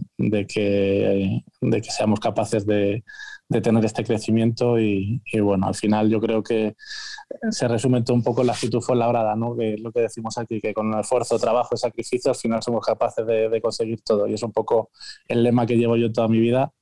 que, 0.47 1.41
de 1.61 1.81
que, 1.81 1.91
seamos 1.91 2.21
capaces 2.21 2.67
de, 2.67 3.03
tener 3.63 3.85
este 3.85 4.03
crecimiento 4.03 4.79
y, 4.79 5.23
bueno, 5.41 5.67
al 5.67 5.75
final 5.75 6.09
yo 6.09 6.21
creo 6.21 6.43
que 6.43 6.75
se 7.51 7.69
resume 7.69 8.03
todo 8.03 8.17
un 8.17 8.23
poco 8.23 8.41
en 8.41 8.47
la 8.49 8.55
actitud 8.55 8.83
labrada, 8.95 9.37
¿no? 9.37 9.55
que 9.55 9.75
es 9.75 9.81
lo 9.81 9.93
que 9.93 10.01
decimos 10.01 10.39
aquí, 10.39 10.61
que 10.61 10.73
con 10.73 10.99
esfuerzo, 10.99 11.39
trabajo 11.39 11.75
y 11.75 11.79
sacrificio 11.79 12.31
al 12.31 12.37
final 12.37 12.63
somos 12.63 12.85
capaces 12.85 13.27
de, 13.27 13.51
de 13.51 13.61
conseguir 13.61 14.01
todo 14.03 14.27
y 14.27 14.35
es 14.35 14.43
un 14.43 14.53
poco 14.53 14.91
el 15.29 15.43
lema 15.43 15.67
que 15.67 15.77
llevo 15.77 15.97
yo 15.97 16.11
toda 16.11 16.29
mi 16.29 16.39
vida 16.39 16.73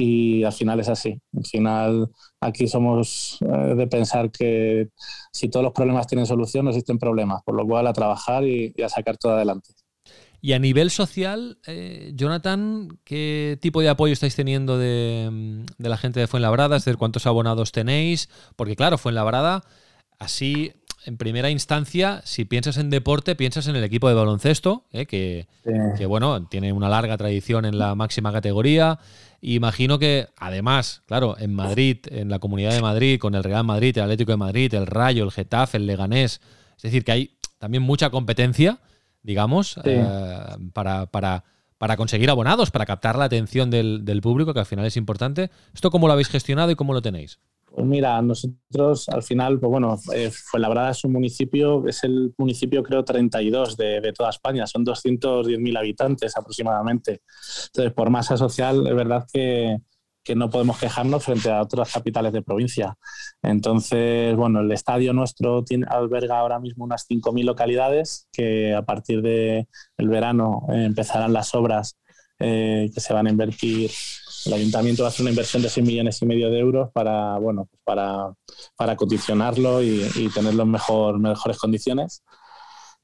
y 0.00 0.44
al 0.44 0.52
final 0.52 0.80
es 0.80 0.88
así. 0.88 1.20
Al 1.36 1.44
final 1.44 2.10
aquí 2.40 2.66
somos 2.66 3.38
eh, 3.42 3.74
de 3.74 3.86
pensar 3.86 4.30
que 4.30 4.88
si 5.30 5.50
todos 5.50 5.62
los 5.62 5.74
problemas 5.74 6.06
tienen 6.06 6.24
solución, 6.24 6.64
no 6.64 6.70
existen 6.70 6.98
problemas, 6.98 7.42
por 7.44 7.54
lo 7.54 7.66
cual 7.66 7.86
a 7.86 7.92
trabajar 7.92 8.44
y, 8.44 8.74
a 8.82 8.88
sacar 8.88 9.18
todo 9.18 9.32
adelante. 9.32 9.74
Y 10.40 10.54
a 10.54 10.58
nivel 10.58 10.90
social, 10.90 11.58
eh, 11.66 12.12
Jonathan, 12.14 12.88
¿qué 13.04 13.58
tipo 13.60 13.82
de 13.82 13.90
apoyo 13.90 14.14
estáis 14.14 14.34
teniendo 14.34 14.78
de, 14.78 15.66
de, 15.76 15.88
la 15.90 15.98
gente 15.98 16.18
de 16.18 16.26
Fuenlabrada? 16.26 16.76
Es 16.76 16.86
decir, 16.86 16.96
¿cuántos 16.96 17.26
abonados 17.26 17.70
tenéis? 17.70 18.30
Porque 18.56 18.76
claro, 18.76 18.96
Fuenlabrada, 18.96 19.62
así 20.18 20.72
en 21.04 21.16
primera 21.16 21.50
instancia, 21.50 22.20
si 22.24 22.44
piensas 22.44 22.76
en 22.76 22.90
deporte, 22.90 23.34
piensas 23.34 23.66
en 23.66 23.76
el 23.76 23.84
equipo 23.84 24.08
de 24.08 24.14
baloncesto, 24.14 24.84
eh, 24.92 25.06
que, 25.06 25.46
que, 25.96 26.06
bueno, 26.06 26.46
tiene 26.46 26.72
una 26.72 26.88
larga 26.88 27.16
tradición 27.16 27.64
en 27.64 27.78
la 27.78 27.94
máxima 27.94 28.32
categoría. 28.32 28.98
Imagino 29.40 29.98
que, 29.98 30.28
además, 30.36 31.02
claro, 31.06 31.36
en 31.38 31.54
Madrid, 31.54 31.98
en 32.10 32.28
la 32.28 32.38
Comunidad 32.38 32.72
de 32.72 32.82
Madrid, 32.82 33.18
con 33.18 33.34
el 33.34 33.42
Real 33.42 33.64
Madrid, 33.64 33.96
el 33.96 34.04
Atlético 34.04 34.32
de 34.32 34.36
Madrid, 34.36 34.74
el 34.74 34.86
Rayo, 34.86 35.24
el 35.24 35.30
Getafe, 35.30 35.78
el 35.78 35.86
Leganés, 35.86 36.40
es 36.76 36.82
decir, 36.82 37.04
que 37.04 37.12
hay 37.12 37.30
también 37.58 37.82
mucha 37.82 38.10
competencia, 38.10 38.78
digamos, 39.22 39.78
eh, 39.84 40.06
para, 40.72 41.06
para, 41.06 41.44
para, 41.78 41.96
conseguir 41.96 42.30
abonados, 42.30 42.70
para 42.70 42.86
captar 42.86 43.16
la 43.16 43.24
atención 43.24 43.70
del, 43.70 44.04
del 44.04 44.20
público, 44.20 44.54
que 44.54 44.60
al 44.60 44.66
final 44.66 44.86
es 44.86 44.96
importante. 44.96 45.50
¿Esto 45.74 45.90
cómo 45.90 46.06
lo 46.06 46.14
habéis 46.14 46.28
gestionado 46.28 46.70
y 46.70 46.76
cómo 46.76 46.92
lo 46.94 47.02
tenéis? 47.02 47.38
Pues 47.72 47.86
mira, 47.86 48.20
nosotros 48.20 49.08
al 49.08 49.22
final, 49.22 49.60
pues 49.60 49.70
bueno, 49.70 49.96
eh, 50.12 50.30
Fuenlabrada 50.30 50.90
es 50.90 51.04
un 51.04 51.12
municipio, 51.12 51.86
es 51.86 52.02
el 52.04 52.34
municipio 52.36 52.82
creo 52.82 53.04
32 53.04 53.76
de, 53.76 54.00
de 54.00 54.12
toda 54.12 54.30
España, 54.30 54.66
son 54.66 54.84
210.000 54.84 55.78
habitantes 55.78 56.36
aproximadamente. 56.36 57.22
Entonces, 57.66 57.92
por 57.92 58.10
masa 58.10 58.36
social, 58.36 58.86
es 58.86 58.94
verdad 58.94 59.26
que, 59.32 59.78
que 60.22 60.34
no 60.34 60.50
podemos 60.50 60.78
quejarnos 60.78 61.24
frente 61.24 61.50
a 61.50 61.62
otras 61.62 61.92
capitales 61.92 62.32
de 62.32 62.42
provincia. 62.42 62.96
Entonces, 63.42 64.36
bueno, 64.36 64.60
el 64.60 64.70
estadio 64.72 65.12
nuestro 65.12 65.64
alberga 65.88 66.38
ahora 66.38 66.58
mismo 66.58 66.84
unas 66.84 67.06
5.000 67.08 67.44
localidades 67.44 68.28
que 68.32 68.74
a 68.74 68.82
partir 68.82 69.22
del 69.22 69.66
el 69.96 70.08
verano 70.08 70.66
eh, 70.68 70.84
empezarán 70.84 71.32
las 71.32 71.54
obras 71.54 71.96
eh, 72.38 72.90
que 72.92 73.00
se 73.00 73.12
van 73.12 73.26
a 73.26 73.30
invertir 73.30 73.90
el 74.46 74.52
ayuntamiento 74.52 75.02
va 75.02 75.08
a 75.08 75.10
hacer 75.10 75.22
una 75.22 75.30
inversión 75.30 75.62
de 75.62 75.68
6 75.68 75.86
millones 75.86 76.22
y 76.22 76.26
medio 76.26 76.50
de 76.50 76.58
euros 76.58 76.90
para, 76.92 77.38
bueno, 77.38 77.66
pues 77.70 77.80
para, 77.84 78.32
para 78.76 78.96
condicionarlo 78.96 79.82
y, 79.82 80.30
tenerlo 80.34 80.62
en 80.62 80.70
mejor, 80.70 81.18
mejores 81.18 81.58
condiciones. 81.58 82.22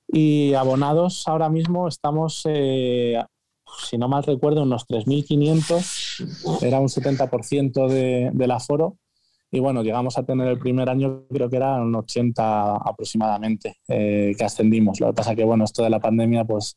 Y 0.08 0.54
abonados 0.54 1.26
ahora 1.26 1.48
mismo 1.48 1.88
estamos, 1.88 2.42
eh, 2.44 3.22
si 3.84 3.98
no 3.98 4.08
mal 4.08 4.22
recuerdo, 4.22 4.62
unos 4.62 4.86
3.500, 4.86 6.62
era 6.62 6.80
un 6.80 6.88
70% 6.88 7.88
de, 7.88 8.30
del 8.32 8.50
aforo. 8.50 8.96
Y 9.50 9.60
bueno, 9.60 9.82
llegamos 9.82 10.18
a 10.18 10.24
tener 10.24 10.48
el 10.48 10.58
primer 10.58 10.88
año, 10.88 11.24
creo 11.28 11.48
que 11.48 11.56
era 11.56 11.76
un 11.76 11.94
80 11.94 12.76
aproximadamente, 12.76 13.76
eh, 13.88 14.34
que 14.36 14.44
ascendimos. 14.44 15.00
Lo 15.00 15.08
que 15.08 15.12
pasa 15.14 15.34
que, 15.34 15.44
bueno, 15.44 15.64
esto 15.64 15.82
de 15.82 15.90
la 15.90 16.00
pandemia, 16.00 16.44
pues 16.44 16.76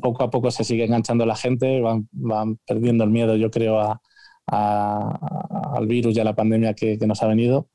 poco 0.00 0.24
a 0.24 0.30
poco 0.30 0.50
se 0.50 0.64
sigue 0.64 0.84
enganchando 0.84 1.26
la 1.26 1.36
gente, 1.36 1.80
van, 1.80 2.58
perdiendo 2.66 3.04
el 3.04 3.10
miedo, 3.10 3.36
yo 3.36 3.50
creo, 3.50 4.00
al 4.46 5.86
virus 5.86 6.16
y 6.16 6.20
a 6.20 6.24
la 6.24 6.34
pandemia 6.34 6.74
que, 6.74 6.98
nos 7.06 7.22
ha 7.22 7.26
venido. 7.26 7.68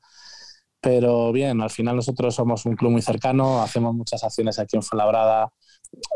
Pero 0.80 1.32
bien, 1.32 1.60
al 1.60 1.70
final 1.70 1.96
nosotros 1.96 2.34
somos 2.34 2.66
un 2.66 2.76
club 2.76 2.92
muy 2.92 3.02
cercano, 3.02 3.62
hacemos 3.62 3.94
muchas 3.94 4.22
acciones 4.22 4.58
aquí 4.58 4.76
en 4.76 4.82
Fuenlabrada 4.82 5.50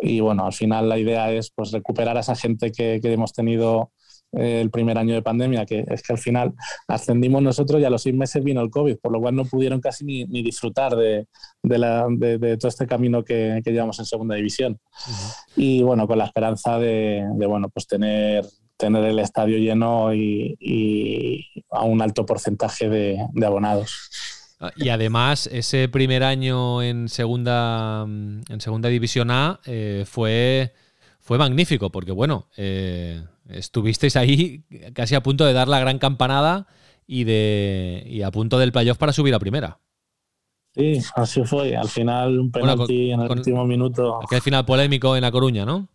y 0.00 0.20
bueno, 0.20 0.46
al 0.46 0.52
final 0.52 0.88
la 0.88 0.98
idea 0.98 1.32
es 1.32 1.50
pues 1.50 1.72
recuperar 1.72 2.16
a 2.16 2.20
esa 2.20 2.36
gente 2.36 2.70
que 2.70 3.00
hemos 3.02 3.32
tenido 3.32 3.92
el 4.32 4.70
primer 4.70 4.96
año 4.98 5.14
de 5.14 5.22
pandemia, 5.22 5.66
que 5.66 5.84
es 5.88 6.02
que 6.02 6.12
al 6.12 6.18
final 6.18 6.52
ascendimos 6.86 7.42
nosotros 7.42 7.80
y 7.80 7.84
a 7.84 7.90
los 7.90 8.02
seis 8.02 8.14
meses 8.14 8.42
vino 8.44 8.60
el 8.60 8.70
COVID, 8.70 8.98
por 8.98 9.12
lo 9.12 9.20
cual 9.20 9.34
no 9.34 9.44
pudieron 9.44 9.80
casi 9.80 10.04
ni, 10.04 10.24
ni 10.24 10.42
disfrutar 10.42 10.94
de, 10.94 11.26
de, 11.62 11.78
la, 11.78 12.06
de, 12.08 12.56
todo 12.56 12.68
este 12.68 12.86
camino 12.86 13.24
que, 13.24 13.60
que, 13.64 13.72
llevamos 13.72 13.98
en 13.98 14.04
segunda 14.04 14.36
división. 14.36 14.78
Y 15.56 15.82
bueno, 15.82 16.06
con 16.06 16.18
la 16.18 16.26
esperanza 16.26 16.78
de, 16.78 17.26
bueno, 17.34 17.68
pues 17.68 17.86
tener, 17.86 18.44
tener 18.76 19.04
el 19.04 19.18
estadio 19.18 19.58
lleno 19.58 20.14
y, 20.14 20.56
y 20.60 21.46
a 21.70 21.84
un 21.84 22.00
alto 22.00 22.24
porcentaje 22.24 22.88
de, 22.88 23.18
abonados. 23.44 24.10
Y 24.76 24.90
además, 24.90 25.48
ese 25.50 25.88
primer 25.88 26.22
año 26.22 26.82
en 26.82 27.08
segunda, 27.08 28.02
en 28.02 28.60
segunda 28.60 28.90
división 28.90 29.30
A 29.30 29.58
eh, 29.64 30.04
fue, 30.06 30.74
fue 31.18 31.38
magnífico, 31.38 31.90
porque 31.90 32.12
bueno, 32.12 32.46
eh, 32.58 33.22
estuvisteis 33.52 34.16
ahí 34.16 34.64
casi 34.92 35.14
a 35.14 35.22
punto 35.22 35.44
de 35.44 35.52
dar 35.52 35.68
la 35.68 35.80
gran 35.80 35.98
campanada 35.98 36.66
y, 37.06 37.24
de, 37.24 38.22
a 38.24 38.30
punto 38.30 38.58
del 38.58 38.72
playoff 38.72 38.98
para 38.98 39.12
subir 39.12 39.34
a 39.34 39.38
primera. 39.38 39.80
Sí, 40.74 41.00
así 41.16 41.44
fue. 41.44 41.76
Al 41.76 41.88
final, 41.88 42.38
un 42.38 42.52
penalti 42.52 43.10
en 43.10 43.20
el 43.20 43.30
último 43.30 43.66
minuto. 43.66 44.22
Aquel 44.22 44.40
final 44.40 44.64
polémico 44.64 45.16
en 45.16 45.22
La 45.22 45.32
Coruña, 45.32 45.64
¿no? 45.64 45.88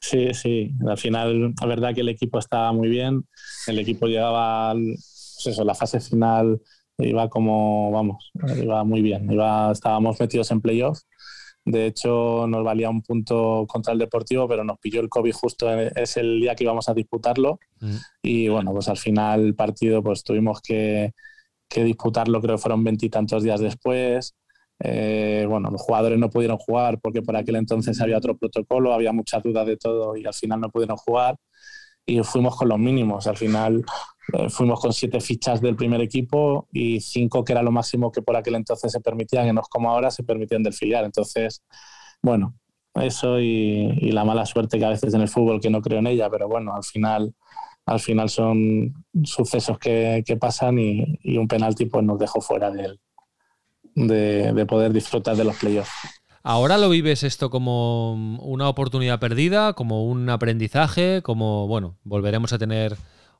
Sí, 0.00 0.34
sí. 0.34 0.72
Al 0.88 0.98
final, 0.98 1.54
la 1.60 1.66
verdad 1.66 1.94
que 1.94 2.00
el 2.00 2.08
equipo 2.08 2.38
estaba 2.38 2.72
muy 2.72 2.88
bien. 2.88 3.24
El 3.68 3.78
equipo 3.78 4.06
llegaba, 4.06 4.72
pues 4.74 5.42
eso, 5.46 5.64
la 5.64 5.74
fase 5.74 6.00
final 6.00 6.60
iba 6.98 7.28
como, 7.28 7.92
vamos, 7.92 8.32
iba 8.60 8.82
muy 8.82 9.02
bien. 9.02 9.30
Iba, 9.30 9.70
estábamos 9.70 10.18
metidos 10.18 10.50
en 10.50 10.60
playoff 10.60 11.00
de 11.66 11.86
hecho, 11.86 12.46
nos 12.46 12.62
valía 12.62 12.88
un 12.88 13.02
punto 13.02 13.66
contra 13.68 13.92
el 13.92 13.98
Deportivo, 13.98 14.46
pero 14.46 14.62
nos 14.62 14.78
pilló 14.78 15.00
el 15.00 15.08
COVID 15.08 15.32
justo 15.32 15.68
es 15.68 16.16
el 16.16 16.40
día 16.40 16.54
que 16.54 16.62
íbamos 16.62 16.88
a 16.88 16.94
disputarlo. 16.94 17.58
Mm. 17.80 17.96
Y 18.22 18.48
bueno, 18.48 18.72
pues 18.72 18.88
al 18.88 18.96
final 18.96 19.44
el 19.46 19.56
partido 19.56 20.00
pues 20.00 20.22
tuvimos 20.22 20.60
que, 20.62 21.12
disputarlo, 21.68 22.40
creo 22.40 22.54
que 22.54 22.62
fueron 22.62 22.84
veintitantos 22.84 23.42
días 23.42 23.58
después. 23.58 24.36
Eh, 24.78 25.44
bueno, 25.48 25.68
los 25.72 25.82
jugadores 25.82 26.20
no 26.20 26.30
pudieron 26.30 26.56
jugar 26.56 27.00
porque 27.00 27.22
por 27.22 27.34
aquel 27.34 27.56
entonces 27.56 28.00
había 28.00 28.18
otro 28.18 28.36
protocolo, 28.36 28.92
había 28.92 29.12
muchas 29.12 29.42
dudas 29.42 29.66
de 29.66 29.76
todo 29.76 30.16
y 30.16 30.24
al 30.24 30.34
final 30.34 30.60
no 30.60 30.70
pudieron 30.70 30.96
jugar 30.96 31.36
y 32.04 32.22
fuimos 32.22 32.56
con 32.56 32.68
los 32.68 32.78
mínimos. 32.78 33.26
Al 33.26 33.36
final 33.36 33.84
eh, 34.32 34.48
fuimos 34.48 34.80
con 34.80 34.92
siete 34.92 35.20
fichas 35.20 35.60
del 35.60 35.76
primer 35.76 36.00
equipo 36.00 36.68
y 36.72 37.00
cinco, 37.00 37.44
que 37.44 37.52
era 37.52 37.62
lo 37.62 37.70
máximo 37.70 38.10
que 38.10 38.22
por 38.22 38.36
aquel 38.36 38.56
entonces 38.56 38.90
se 38.90 39.00
permitían, 39.00 39.46
que 39.46 39.52
no 39.52 39.60
es 39.60 39.68
como 39.68 39.90
ahora, 39.90 40.10
se 40.10 40.24
permitían 40.24 40.62
del 40.62 40.72
filial. 40.72 41.04
Entonces, 41.04 41.62
bueno, 42.22 42.56
eso 42.94 43.38
y, 43.40 44.10
la 44.10 44.24
mala 44.24 44.46
suerte 44.46 44.78
que 44.78 44.84
a 44.84 44.90
veces 44.90 45.14
en 45.14 45.20
el 45.20 45.28
fútbol, 45.28 45.60
que 45.60 45.70
no 45.70 45.80
creo 45.82 46.00
en 46.00 46.08
ella, 46.08 46.28
pero 46.30 46.48
bueno, 46.48 46.74
al 46.74 46.84
final, 46.84 47.34
al 47.84 48.00
final 48.00 48.28
son 48.28 48.94
sucesos 49.24 49.78
que, 49.78 50.24
pasan 50.40 50.78
y, 50.78 51.38
un 51.38 51.46
penalti 51.46 51.86
pues 51.86 52.04
nos 52.04 52.18
dejó 52.18 52.40
fuera 52.40 52.70
de, 52.70 52.98
de, 53.94 54.52
de 54.52 54.66
poder 54.66 54.92
disfrutar 54.92 55.36
de 55.36 55.44
los 55.44 55.56
playoffs. 55.56 55.92
¿Ahora 56.42 56.78
lo 56.78 56.88
vives 56.88 57.24
esto 57.24 57.50
como 57.50 58.12
una 58.40 58.68
oportunidad 58.68 59.18
perdida, 59.18 59.72
como 59.72 60.04
un 60.04 60.30
aprendizaje, 60.30 61.20
como, 61.22 61.66
bueno, 61.66 61.96
volveremos 62.04 62.52
a 62.52 62.58
tener 62.58 62.96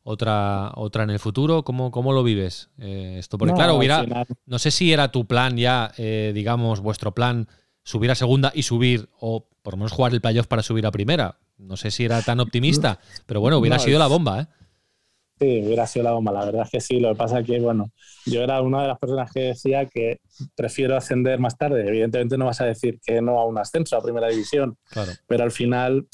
otra, 0.08 0.70
otra 0.76 1.02
en 1.02 1.10
el 1.10 1.18
futuro? 1.18 1.64
¿Cómo, 1.64 1.90
cómo 1.90 2.12
lo 2.12 2.22
vives 2.22 2.70
eh, 2.78 3.16
esto? 3.18 3.38
Porque 3.38 3.54
claro, 3.54 3.74
hubiera, 3.74 4.06
no 4.46 4.58
sé 4.60 4.70
si 4.70 4.92
era 4.92 5.10
tu 5.10 5.26
plan 5.26 5.56
ya, 5.56 5.92
eh, 5.98 6.30
digamos, 6.32 6.80
vuestro 6.80 7.12
plan, 7.12 7.48
subir 7.82 8.12
a 8.12 8.14
segunda 8.14 8.52
y 8.54 8.62
subir, 8.62 9.08
o 9.18 9.48
por 9.62 9.74
lo 9.74 9.78
menos 9.78 9.90
jugar 9.90 10.12
el 10.12 10.20
playoff 10.20 10.46
para 10.46 10.62
subir 10.62 10.86
a 10.86 10.92
primera. 10.92 11.38
No 11.58 11.76
sé 11.76 11.90
si 11.90 12.04
era 12.04 12.22
tan 12.22 12.38
optimista, 12.38 13.00
pero 13.26 13.40
bueno, 13.40 13.58
hubiera 13.58 13.80
sido 13.80 13.98
la 13.98 14.06
bomba, 14.06 14.42
¿eh? 14.42 14.46
Sí, 15.38 15.62
hubiera 15.66 15.86
sido 15.86 16.04
la 16.04 16.12
bomba, 16.12 16.32
la 16.32 16.44
verdad 16.44 16.62
es 16.62 16.70
que 16.70 16.80
sí. 16.80 17.00
Lo 17.00 17.10
que 17.10 17.16
pasa 17.16 17.40
es 17.40 17.46
que, 17.46 17.58
bueno, 17.58 17.90
yo 18.26 18.42
era 18.42 18.62
una 18.62 18.82
de 18.82 18.88
las 18.88 18.98
personas 18.98 19.30
que 19.32 19.40
decía 19.40 19.86
que 19.86 20.20
prefiero 20.54 20.96
ascender 20.96 21.40
más 21.40 21.58
tarde. 21.58 21.86
Evidentemente 21.86 22.38
no 22.38 22.46
vas 22.46 22.60
a 22.60 22.64
decir 22.64 23.00
que 23.04 23.20
no 23.20 23.38
a 23.40 23.44
un 23.44 23.58
ascenso 23.58 23.96
a 23.96 24.02
primera 24.02 24.28
división, 24.28 24.78
pero 25.26 25.44
al 25.44 25.50
final 25.50 26.06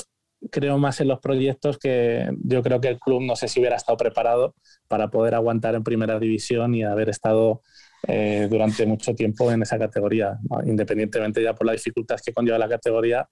creo 0.50 0.78
más 0.78 1.00
en 1.00 1.08
los 1.08 1.20
proyectos 1.20 1.78
que 1.78 2.28
yo 2.42 2.62
creo 2.62 2.80
que 2.80 2.88
el 2.88 2.98
club 2.98 3.22
no 3.22 3.36
sé 3.36 3.48
si 3.48 3.60
hubiera 3.60 3.76
estado 3.76 3.96
preparado 3.96 4.54
para 4.88 5.08
poder 5.08 5.34
aguantar 5.34 5.74
en 5.74 5.84
primera 5.84 6.18
división 6.18 6.74
y 6.74 6.84
haber 6.84 7.08
estado 7.08 7.62
eh, 8.08 8.48
durante 8.50 8.84
mucho 8.84 9.14
tiempo 9.14 9.52
en 9.52 9.62
esa 9.62 9.78
categoría, 9.78 10.36
independientemente 10.66 11.40
ya 11.40 11.54
por 11.54 11.68
las 11.68 11.76
dificultades 11.76 12.22
que 12.22 12.32
conlleva 12.32 12.58
la 12.58 12.68
categoría, 12.68 13.28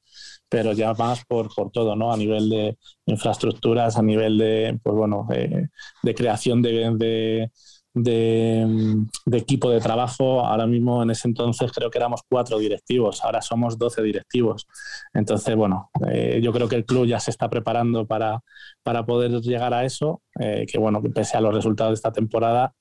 pero 0.49 0.73
ya 0.73 0.95
más 0.95 1.25
por, 1.25 1.53
por 1.53 1.73
todo, 1.73 1.97
¿no? 1.97 2.13
A 2.13 2.17
nivel 2.17 2.49
de 2.49 2.79
infraestructuras, 3.07 3.97
a 3.97 4.03
nivel 4.03 4.39
de, 4.39 4.79
pues 4.81 4.95
bueno, 4.95 5.27
eh, 5.33 5.67
de 6.05 6.15
creación 6.15 6.63
de, 6.63 6.93
de, 6.97 7.51
equipo 7.95 9.71
de 9.71 9.81
trabajo. 9.81 10.45
Ahora 10.45 10.67
mismo, 10.67 11.03
en 11.03 11.11
ese 11.11 11.29
entonces, 11.29 11.73
creo 11.73 11.91
que 11.91 11.99
éramos 11.99 12.23
cuatro 12.29 12.59
directivos, 12.59 13.25
ahora 13.25 13.43
somos 13.43 13.79
doce 13.79 14.03
directivos. 14.03 14.67
Entonces, 15.13 15.57
bueno, 15.57 15.91
eh, 16.09 16.41
yo 16.43 16.53
creo 16.53 16.69
que 16.69 16.77
el 16.77 16.85
club 16.85 17.07
ya 17.07 17.21
se 17.21 17.31
está 17.31 17.49
preparando 17.49 18.07
para, 18.07 18.41
para 18.83 19.05
poder 19.05 19.41
llegar 19.41 19.75
a 19.75 19.85
eso, 19.85 20.23
que 20.39 20.79
bueno, 20.79 21.03
pese 21.03 21.37
a 21.37 21.41
los 21.41 21.55
resultados 21.55 21.91
de 21.91 21.95
esta 21.95 22.13
temporada, 22.13 22.75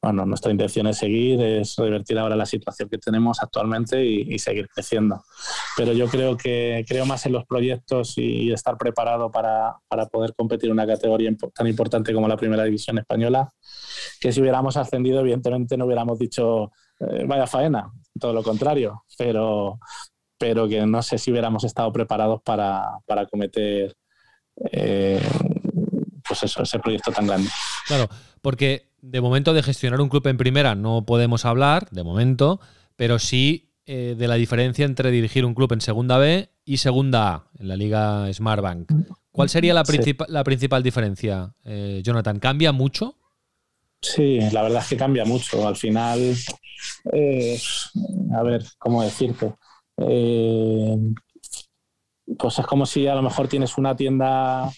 bueno, 0.00 0.26
nuestra 0.26 0.52
intención 0.52 0.86
es 0.86 0.98
seguir, 0.98 1.40
es 1.40 1.76
revertir 1.76 2.18
ahora 2.18 2.36
la 2.36 2.44
situación 2.44 2.88
que 2.88 2.98
tenemos 2.98 3.42
actualmente 3.42 4.04
y, 4.04 4.38
seguir 4.38 4.68
creciendo. 4.68 5.24
Pero 5.76 5.92
yo 5.92 6.08
creo 6.08 6.36
que 6.36 6.84
creo 6.86 7.06
más 7.06 7.24
en 7.26 7.32
los 7.32 7.46
proyectos 7.46 8.18
y, 8.18 8.52
estar 8.52 8.76
preparado 8.76 9.30
para, 9.30 9.76
para, 9.88 10.06
poder 10.06 10.34
competir 10.34 10.68
en 10.68 10.72
una 10.72 10.86
categoría 10.86 11.30
tan 11.54 11.66
importante 11.66 12.12
como 12.12 12.28
la 12.28 12.36
Primera 12.36 12.64
División 12.64 12.98
Española, 12.98 13.50
que 14.20 14.32
si 14.32 14.40
hubiéramos 14.40 14.76
ascendido, 14.76 15.20
evidentemente 15.20 15.76
no 15.76 15.86
hubiéramos 15.86 16.18
dicho 16.18 16.70
eh, 17.00 17.24
vaya 17.26 17.46
faena, 17.46 17.90
todo 18.20 18.32
lo 18.32 18.42
contrario, 18.42 19.04
pero, 19.18 19.78
pero 20.38 20.68
que 20.68 20.86
no 20.86 21.02
sé 21.02 21.18
si 21.18 21.30
hubiéramos 21.30 21.64
estado 21.64 21.92
preparados 21.92 22.40
para, 22.42 22.98
para 23.06 23.26
cometer 23.26 23.96
eh, 24.70 25.20
pues 26.26 26.42
eso, 26.44 26.62
ese 26.62 26.78
proyecto 26.78 27.10
tan 27.10 27.26
grande. 27.26 27.48
Claro, 27.86 28.08
porque 28.42 28.90
de 29.00 29.20
momento 29.20 29.52
de 29.52 29.62
gestionar 29.62 30.00
un 30.00 30.08
club 30.08 30.26
en 30.26 30.36
primera 30.36 30.74
no 30.74 31.04
podemos 31.04 31.44
hablar, 31.44 31.88
de 31.90 32.02
momento, 32.04 32.60
pero 32.96 33.18
sí 33.18 33.74
eh, 33.86 34.14
de 34.16 34.28
la 34.28 34.36
diferencia 34.36 34.86
entre 34.86 35.10
dirigir 35.10 35.44
un 35.44 35.54
club 35.54 35.72
en 35.74 35.82
segunda 35.82 36.16
B 36.16 36.48
y 36.64 36.78
segunda 36.78 37.34
A, 37.34 37.50
en 37.58 37.68
la 37.68 37.76
liga 37.76 38.32
Smartbank. 38.32 38.90
¿Cuál 39.30 39.50
sería 39.50 39.74
la, 39.74 39.84
la 40.28 40.44
principal 40.44 40.82
diferencia, 40.82 41.54
eh, 41.64 42.00
Jonathan? 42.02 42.38
¿Cambia 42.38 42.72
mucho? 42.72 43.18
Sí, 44.00 44.38
la 44.52 44.62
verdad 44.62 44.80
es 44.82 44.88
que 44.88 44.96
cambia 44.96 45.24
mucho. 45.24 45.66
Al 45.66 45.76
final, 45.76 46.34
eh, 47.12 47.60
a 48.34 48.42
ver, 48.42 48.64
¿cómo 48.78 49.02
decirte? 49.02 49.52
pues 52.38 52.58
es 52.58 52.66
como 52.66 52.86
si 52.86 53.06
a 53.06 53.14
lo 53.14 53.22
mejor 53.22 53.48
tienes 53.48 53.76
una 53.78 53.94
tienda 53.94 54.72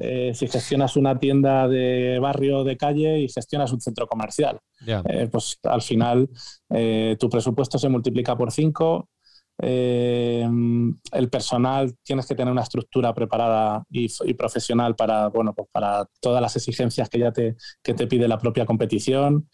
eh, 0.00 0.32
si 0.34 0.48
gestionas 0.48 0.96
una 0.96 1.18
tienda 1.18 1.68
de 1.68 2.18
barrio 2.18 2.64
de 2.64 2.76
calle 2.76 3.20
y 3.20 3.28
gestionas 3.28 3.72
un 3.72 3.80
centro 3.80 4.06
comercial. 4.06 4.58
Eh, 4.86 5.28
pues 5.30 5.58
al 5.62 5.82
final 5.82 6.28
eh, 6.70 7.16
tu 7.18 7.28
presupuesto 7.28 7.78
se 7.78 7.88
multiplica 7.88 8.36
por 8.36 8.50
cinco. 8.50 9.08
el 9.56 11.28
personal 11.30 11.94
tienes 12.02 12.26
que 12.26 12.34
tener 12.34 12.50
una 12.50 12.62
estructura 12.62 13.14
preparada 13.14 13.84
y, 13.90 14.34
profesional 14.34 14.96
para, 14.96 15.28
bueno, 15.28 15.54
pues 15.54 15.68
para 15.70 16.06
todas 16.20 16.42
las 16.42 16.56
exigencias 16.56 17.08
que 17.08 17.18
ya 17.20 17.30
te, 17.32 17.56
que 17.82 17.94
te 17.94 18.06
pide 18.06 18.26
la 18.26 18.38
propia 18.38 18.66
competición. 18.66 19.48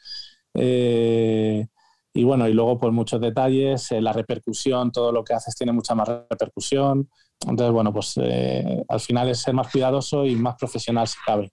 y 2.13 2.25
bueno, 2.25 2.49
y 2.49 2.53
luego 2.55 2.79
pues 2.79 2.93
muchos 2.93 3.21
detalles, 3.21 3.91
la 3.93 4.13
repercusión, 4.13 4.91
todo 4.91 5.13
lo 5.13 5.23
que 5.23 5.35
haces 5.35 5.55
tiene 5.55 5.73
mucha 5.73 5.95
más 5.95 6.09
repercusión. 6.09 7.09
Entonces, 7.43 7.73
bueno, 7.73 7.93
pues 7.93 8.15
eh, 8.17 8.85
al 8.89 9.01
final 9.01 9.29
es 9.31 9.41
ser 9.41 9.55
más 9.55 9.71
cuidadoso 9.71 10.27
y 10.27 10.37
más 10.37 10.57
profesional 10.57 11.09
si 11.09 11.17
cabe. 11.25 11.51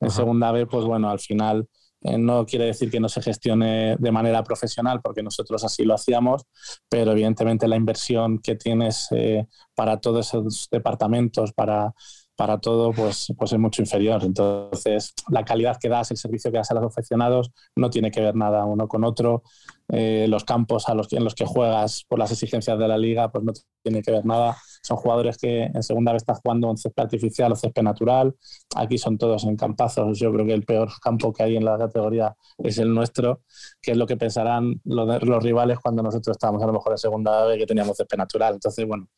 En 0.00 0.10
segunda 0.10 0.52
vez, 0.52 0.66
pues 0.70 0.84
bueno, 0.84 1.10
al 1.10 1.18
final 1.18 1.66
eh, 2.02 2.16
no 2.16 2.46
quiere 2.46 2.66
decir 2.66 2.90
que 2.90 3.00
no 3.00 3.08
se 3.08 3.20
gestione 3.20 3.96
de 3.98 4.12
manera 4.12 4.42
profesional, 4.42 5.00
porque 5.02 5.22
nosotros 5.22 5.62
así 5.64 5.84
lo 5.84 5.94
hacíamos, 5.94 6.44
pero 6.88 7.12
evidentemente 7.12 7.68
la 7.68 7.76
inversión 7.76 8.38
que 8.38 8.56
tienes 8.56 9.08
eh, 9.10 9.46
para 9.74 10.00
todos 10.00 10.28
esos 10.28 10.68
departamentos, 10.70 11.52
para, 11.52 11.92
para 12.40 12.56
todo, 12.56 12.90
pues, 12.94 13.34
pues 13.36 13.52
es 13.52 13.58
mucho 13.58 13.82
inferior. 13.82 14.24
Entonces, 14.24 15.12
la 15.28 15.44
calidad 15.44 15.76
que 15.78 15.90
das, 15.90 16.10
el 16.10 16.16
servicio 16.16 16.50
que 16.50 16.56
das 16.56 16.70
a 16.70 16.74
los 16.74 16.86
aficionados, 16.86 17.50
no 17.76 17.90
tiene 17.90 18.10
que 18.10 18.22
ver 18.22 18.34
nada 18.34 18.64
uno 18.64 18.88
con 18.88 19.04
otro. 19.04 19.42
los 19.88 20.44
campos 20.44 20.88
a 20.88 20.94
los, 20.94 21.12
en 21.12 21.22
los 21.24 21.34
que 21.34 21.44
juegas 21.44 22.04
por 22.08 22.18
las 22.18 22.32
exigencias 22.32 22.78
de 22.78 22.88
la 22.88 22.96
liga, 22.96 23.30
pues 23.30 23.44
no 23.44 23.52
tiene 23.82 24.00
que 24.00 24.10
ver 24.12 24.24
nada 24.24 24.56
son 24.82 24.96
jugadores 24.96 25.36
que 25.36 25.64
en 25.64 25.82
segunda 25.82 26.12
vez 26.12 26.22
están 26.22 26.36
jugando 26.36 26.70
en 26.70 26.76
césped 26.76 27.02
artificial 27.02 27.52
o 27.52 27.56
césped 27.56 27.82
natural. 27.82 28.34
Aquí 28.76 28.98
son 28.98 29.18
todos 29.18 29.44
en 29.44 29.56
campazos. 29.56 30.18
Yo 30.18 30.32
creo 30.32 30.46
que 30.46 30.54
el 30.54 30.64
peor 30.64 30.90
campo 31.02 31.32
que 31.32 31.42
hay 31.42 31.56
en 31.56 31.64
la 31.64 31.76
categoría 31.76 32.34
es 32.58 32.78
el 32.78 32.92
nuestro, 32.94 33.42
que 33.82 33.92
es 33.92 33.96
lo 33.96 34.06
que 34.06 34.16
pensarán 34.16 34.80
los, 34.84 35.22
los 35.22 35.42
rivales 35.42 35.78
cuando 35.78 36.02
nosotros 36.02 36.34
estábamos 36.34 36.62
a 36.62 36.66
lo 36.66 36.72
mejor 36.72 36.92
en 36.92 36.98
segunda 36.98 37.44
vez 37.44 37.58
que 37.58 37.66
teníamos 37.66 37.96
césped 37.96 38.16
natural. 38.16 38.54
Entonces, 38.54 38.86
bueno, 38.86 39.08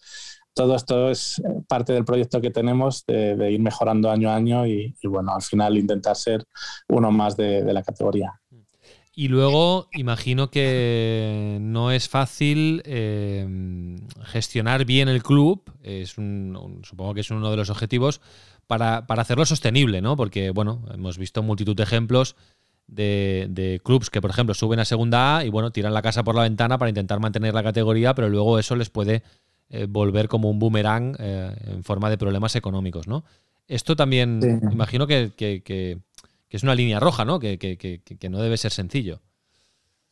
todo 0.54 0.76
esto 0.76 1.10
es 1.10 1.40
parte 1.68 1.92
del 1.92 2.04
proyecto 2.04 2.40
que 2.40 2.50
tenemos 2.50 3.04
de, 3.06 3.50
ir 3.50 3.60
mejorando 3.60 4.10
año 4.10 4.30
a 4.30 4.36
año 4.36 4.66
y, 4.66 4.94
bueno, 5.04 5.34
al 5.34 5.42
final 5.42 5.76
intentar 5.76 6.16
ser 6.16 6.44
uno 6.88 7.10
más 7.10 7.36
de, 7.36 7.62
de 7.62 7.72
la 7.72 7.82
categoría. 7.82 8.32
Y 9.14 9.28
luego 9.28 9.88
imagino 9.92 10.50
que 10.50 11.58
no 11.60 11.90
es 11.90 12.08
fácil 12.08 12.82
eh, 12.86 13.46
gestionar 14.24 14.86
bien 14.86 15.08
el 15.08 15.22
club, 15.22 15.62
es 15.82 16.10
supongo 16.12 17.12
que 17.12 17.20
es 17.20 17.30
uno 17.30 17.50
de 17.50 17.56
los 17.58 17.68
objetivos, 17.68 18.22
para, 18.66 19.04
hacerlo 19.06 19.44
sostenible, 19.44 20.00
¿no? 20.00 20.16
Porque, 20.16 20.50
bueno, 20.50 20.82
hemos 20.94 21.18
visto 21.18 21.42
multitud 21.42 21.76
de 21.76 21.82
ejemplos 21.82 22.36
de, 22.86 23.48
de, 23.50 23.82
clubs 23.84 24.08
que, 24.08 24.22
por 24.22 24.30
ejemplo, 24.30 24.54
suben 24.54 24.80
a 24.80 24.86
segunda 24.86 25.36
A 25.36 25.44
y, 25.44 25.50
bueno, 25.50 25.72
tiran 25.72 25.92
la 25.92 26.00
casa 26.00 26.24
por 26.24 26.34
la 26.34 26.42
ventana 26.42 26.78
para 26.78 26.88
intentar 26.88 27.20
mantener 27.20 27.52
la 27.52 27.62
categoría, 27.62 28.14
pero 28.14 28.30
luego 28.30 28.58
eso 28.58 28.76
les 28.76 28.88
puede 28.88 29.22
eh, 29.72 29.86
volver 29.88 30.28
como 30.28 30.48
un 30.48 30.60
boomerang 30.60 31.16
eh, 31.18 31.52
en 31.66 31.82
forma 31.82 32.08
de 32.08 32.18
problemas 32.18 32.54
económicos, 32.54 33.08
¿no? 33.08 33.24
Esto 33.66 33.96
también, 33.96 34.60
imagino 34.70 35.06
que 35.06 35.32
que 36.52 36.58
es 36.58 36.64
una 36.64 36.74
línea 36.74 37.00
roja, 37.00 37.24
¿no? 37.24 37.40
Que, 37.40 38.28
no 38.28 38.42
debe 38.42 38.58
ser 38.58 38.72
sencillo. 38.72 39.20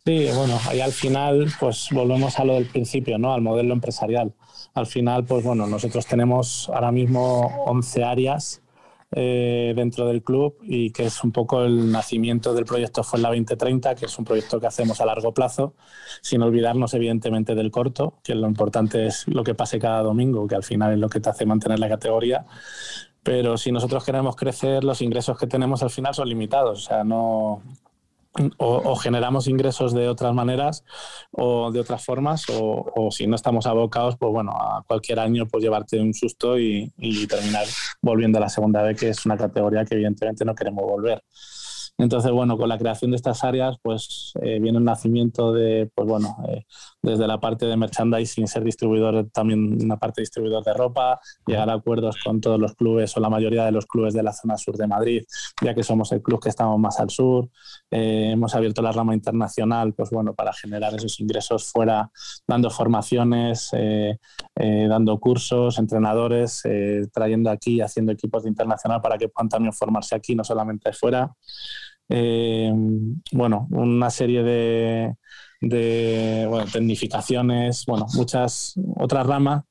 Sí, 0.06 0.26
bueno, 0.34 0.58
ahí 0.66 0.80
al 0.80 0.92
final, 0.92 1.52
pues 1.60 1.88
volvemos 1.90 2.38
a 2.38 2.46
lo 2.46 2.54
del 2.54 2.64
principio, 2.64 3.18
¿no? 3.18 3.34
Al 3.34 3.42
modelo 3.42 3.74
empresarial. 3.74 4.32
Al 4.72 4.86
final, 4.86 5.26
pues 5.26 5.44
bueno, 5.44 5.66
nosotros 5.66 6.06
tenemos 6.06 6.70
ahora 6.70 6.92
mismo 6.92 7.42
11 7.66 8.04
áreas 8.04 8.62
eh, 9.12 9.72
dentro 9.74 10.06
del 10.06 10.22
club 10.22 10.58
y 10.62 10.90
que 10.92 11.06
es 11.06 11.24
un 11.24 11.32
poco 11.32 11.62
el 11.62 11.90
nacimiento 11.90 12.54
del 12.54 12.64
proyecto 12.64 13.02
fue 13.02 13.18
la 13.20 13.28
2030, 13.28 13.94
que 13.94 14.06
es 14.06 14.18
un 14.18 14.24
proyecto 14.24 14.60
que 14.60 14.66
hacemos 14.66 15.00
a 15.00 15.06
largo 15.06 15.34
plazo, 15.34 15.74
sin 16.22 16.42
olvidarnos 16.42 16.94
evidentemente 16.94 17.54
del 17.54 17.70
corto, 17.70 18.18
que 18.22 18.34
lo 18.34 18.46
importante 18.46 19.06
es 19.06 19.26
lo 19.26 19.42
que 19.44 19.54
pase 19.54 19.78
cada 19.78 20.02
domingo, 20.02 20.46
que 20.46 20.54
al 20.54 20.64
final 20.64 20.92
es 20.92 20.98
lo 20.98 21.08
que 21.08 21.20
te 21.20 21.28
hace 21.28 21.46
mantener 21.46 21.78
la 21.78 21.88
categoría, 21.88 22.46
pero 23.22 23.58
si 23.58 23.70
nosotros 23.70 24.04
queremos 24.04 24.34
crecer, 24.36 24.82
los 24.82 25.02
ingresos 25.02 25.38
que 25.38 25.46
tenemos 25.46 25.82
al 25.82 25.90
final 25.90 26.14
son 26.14 26.28
limitados. 26.28 26.78
O 26.78 26.88
sea, 26.88 27.04
no. 27.04 27.62
O, 28.58 28.94
generamos 28.94 29.48
ingresos 29.48 29.92
de 29.92 30.06
otras 30.06 30.32
maneras 30.32 30.84
o 31.32 31.72
de 31.72 31.80
otras 31.80 32.04
formas, 32.04 32.44
o, 32.48 33.08
si 33.10 33.26
no 33.26 33.34
estamos 33.34 33.66
abocados, 33.66 34.16
pues 34.16 34.32
bueno, 34.32 34.52
a 34.52 34.84
cualquier 34.86 35.18
año 35.18 35.46
pues 35.46 35.64
llevarte 35.64 35.98
un 35.98 36.14
susto 36.14 36.56
y, 36.56 36.92
y 36.96 37.26
terminar 37.26 37.66
volviendo 38.00 38.38
a 38.38 38.42
la 38.42 38.48
segunda 38.48 38.82
vez, 38.82 39.00
que 39.00 39.08
es 39.08 39.26
una 39.26 39.36
categoría 39.36 39.84
que 39.84 39.96
evidentemente 39.96 40.44
no 40.44 40.54
queremos 40.54 40.84
volver. 40.84 41.24
Entonces, 42.00 42.32
bueno, 42.32 42.56
con 42.56 42.66
la 42.70 42.78
creación 42.78 43.10
de 43.10 43.18
estas 43.18 43.44
áreas, 43.44 43.76
pues 43.82 44.32
eh, 44.40 44.58
viene 44.58 44.78
un 44.78 44.84
nacimiento 44.84 45.52
de, 45.52 45.90
pues 45.94 46.08
bueno, 46.08 46.34
eh, 46.48 46.64
desde 47.02 47.26
la 47.26 47.38
parte 47.38 47.66
de 47.66 47.76
merchandising, 47.76 48.48
ser 48.48 48.64
distribuidor, 48.64 49.28
también 49.30 49.82
una 49.84 49.98
parte 49.98 50.22
distribuidor 50.22 50.64
de 50.64 50.72
ropa, 50.72 51.20
llegar 51.46 51.68
a 51.68 51.74
acuerdos 51.74 52.16
con 52.24 52.40
todos 52.40 52.58
los 52.58 52.74
clubes 52.74 53.14
o 53.16 53.20
la 53.20 53.28
mayoría 53.28 53.66
de 53.66 53.72
los 53.72 53.84
clubes 53.84 54.14
de 54.14 54.22
la 54.22 54.32
zona 54.32 54.56
sur 54.56 54.78
de 54.78 54.86
Madrid, 54.86 55.24
ya 55.62 55.74
que 55.74 55.82
somos 55.82 56.10
el 56.12 56.22
club 56.22 56.40
que 56.42 56.48
estamos 56.48 56.78
más 56.78 56.98
al 57.00 57.10
sur. 57.10 57.50
Eh, 57.90 58.30
hemos 58.32 58.54
abierto 58.54 58.80
la 58.80 58.92
rama 58.92 59.14
internacional, 59.14 59.92
pues 59.92 60.08
bueno, 60.08 60.32
para 60.34 60.54
generar 60.54 60.94
esos 60.94 61.20
ingresos 61.20 61.70
fuera, 61.70 62.10
dando 62.48 62.70
formaciones, 62.70 63.70
dando 64.54 65.20
cursos, 65.20 65.78
entrenadores, 65.78 66.62
trayendo 67.12 67.50
aquí, 67.50 67.82
haciendo 67.82 68.12
equipos 68.12 68.44
de 68.44 68.48
internacional 68.48 69.02
para 69.02 69.18
que 69.18 69.28
puedan 69.28 69.50
también 69.50 69.74
formarse 69.74 70.14
aquí, 70.14 70.34
no 70.34 70.44
solamente 70.44 70.92
fuera. 70.94 71.30
Eh, 72.10 72.72
bueno, 73.32 73.68
una 73.70 74.10
serie 74.10 74.42
de, 74.42 75.14
de 75.60 76.66
tecnificaciones, 76.72 77.84
bueno, 77.86 78.06
muchas 78.14 78.74
otras 78.96 79.26
ramas 79.26 79.64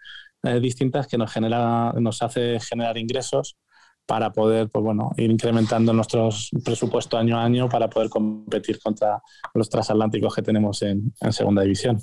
eh, 0.43 0.60
distintas 0.62 1.06
que 1.08 1.17
nos, 1.17 1.32
genera, 1.32 1.93
nos 1.99 2.21
hace 2.21 2.60
generar 2.62 2.97
ingresos 2.97 3.58
para 4.06 4.32
poder 4.32 4.69
pues 4.69 4.84
bueno, 4.84 5.12
ir 5.17 5.30
incrementando 5.30 5.93
nuestros 5.93 6.49
presupuestos 6.63 7.19
año 7.19 7.38
a 7.38 7.43
año 7.43 7.69
para 7.69 7.89
poder 7.89 8.10
competir 8.10 8.80
contra 8.80 9.21
los 9.54 9.69
transatlánticos 9.69 10.34
que 10.34 10.41
tenemos 10.41 10.82
en, 10.82 11.13
segunda 11.30 11.62
división. 11.62 11.99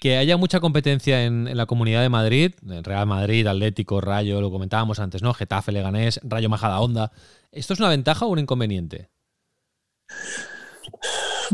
Que 0.00 0.16
haya 0.16 0.36
mucha 0.36 0.58
competencia 0.58 1.24
en, 1.24 1.56
la 1.56 1.66
comunidad 1.66 2.02
de 2.02 2.08
Madrid, 2.08 2.54
Real 2.62 3.06
Madrid, 3.06 3.46
Atlético, 3.46 4.00
Rayo, 4.00 4.40
lo 4.40 4.50
comentábamos 4.50 4.98
antes, 4.98 5.22
¿no? 5.22 5.32
Getafe, 5.32 5.70
Leganés, 5.70 6.18
Rayo 6.24 6.48
Majada 6.48 6.80
Onda. 6.80 7.12
¿Esto 7.52 7.74
es 7.74 7.78
una 7.78 7.90
ventaja 7.90 8.26
o 8.26 8.28
un 8.30 8.40
inconveniente? 8.40 9.11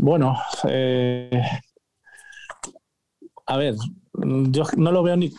Bueno, 0.01 0.37
eh, 0.67 1.41
a 3.45 3.57
ver, 3.57 3.75
yo 4.13 4.63
no 4.77 4.91
lo 4.91 5.03
veo 5.03 5.17
ni. 5.17 5.31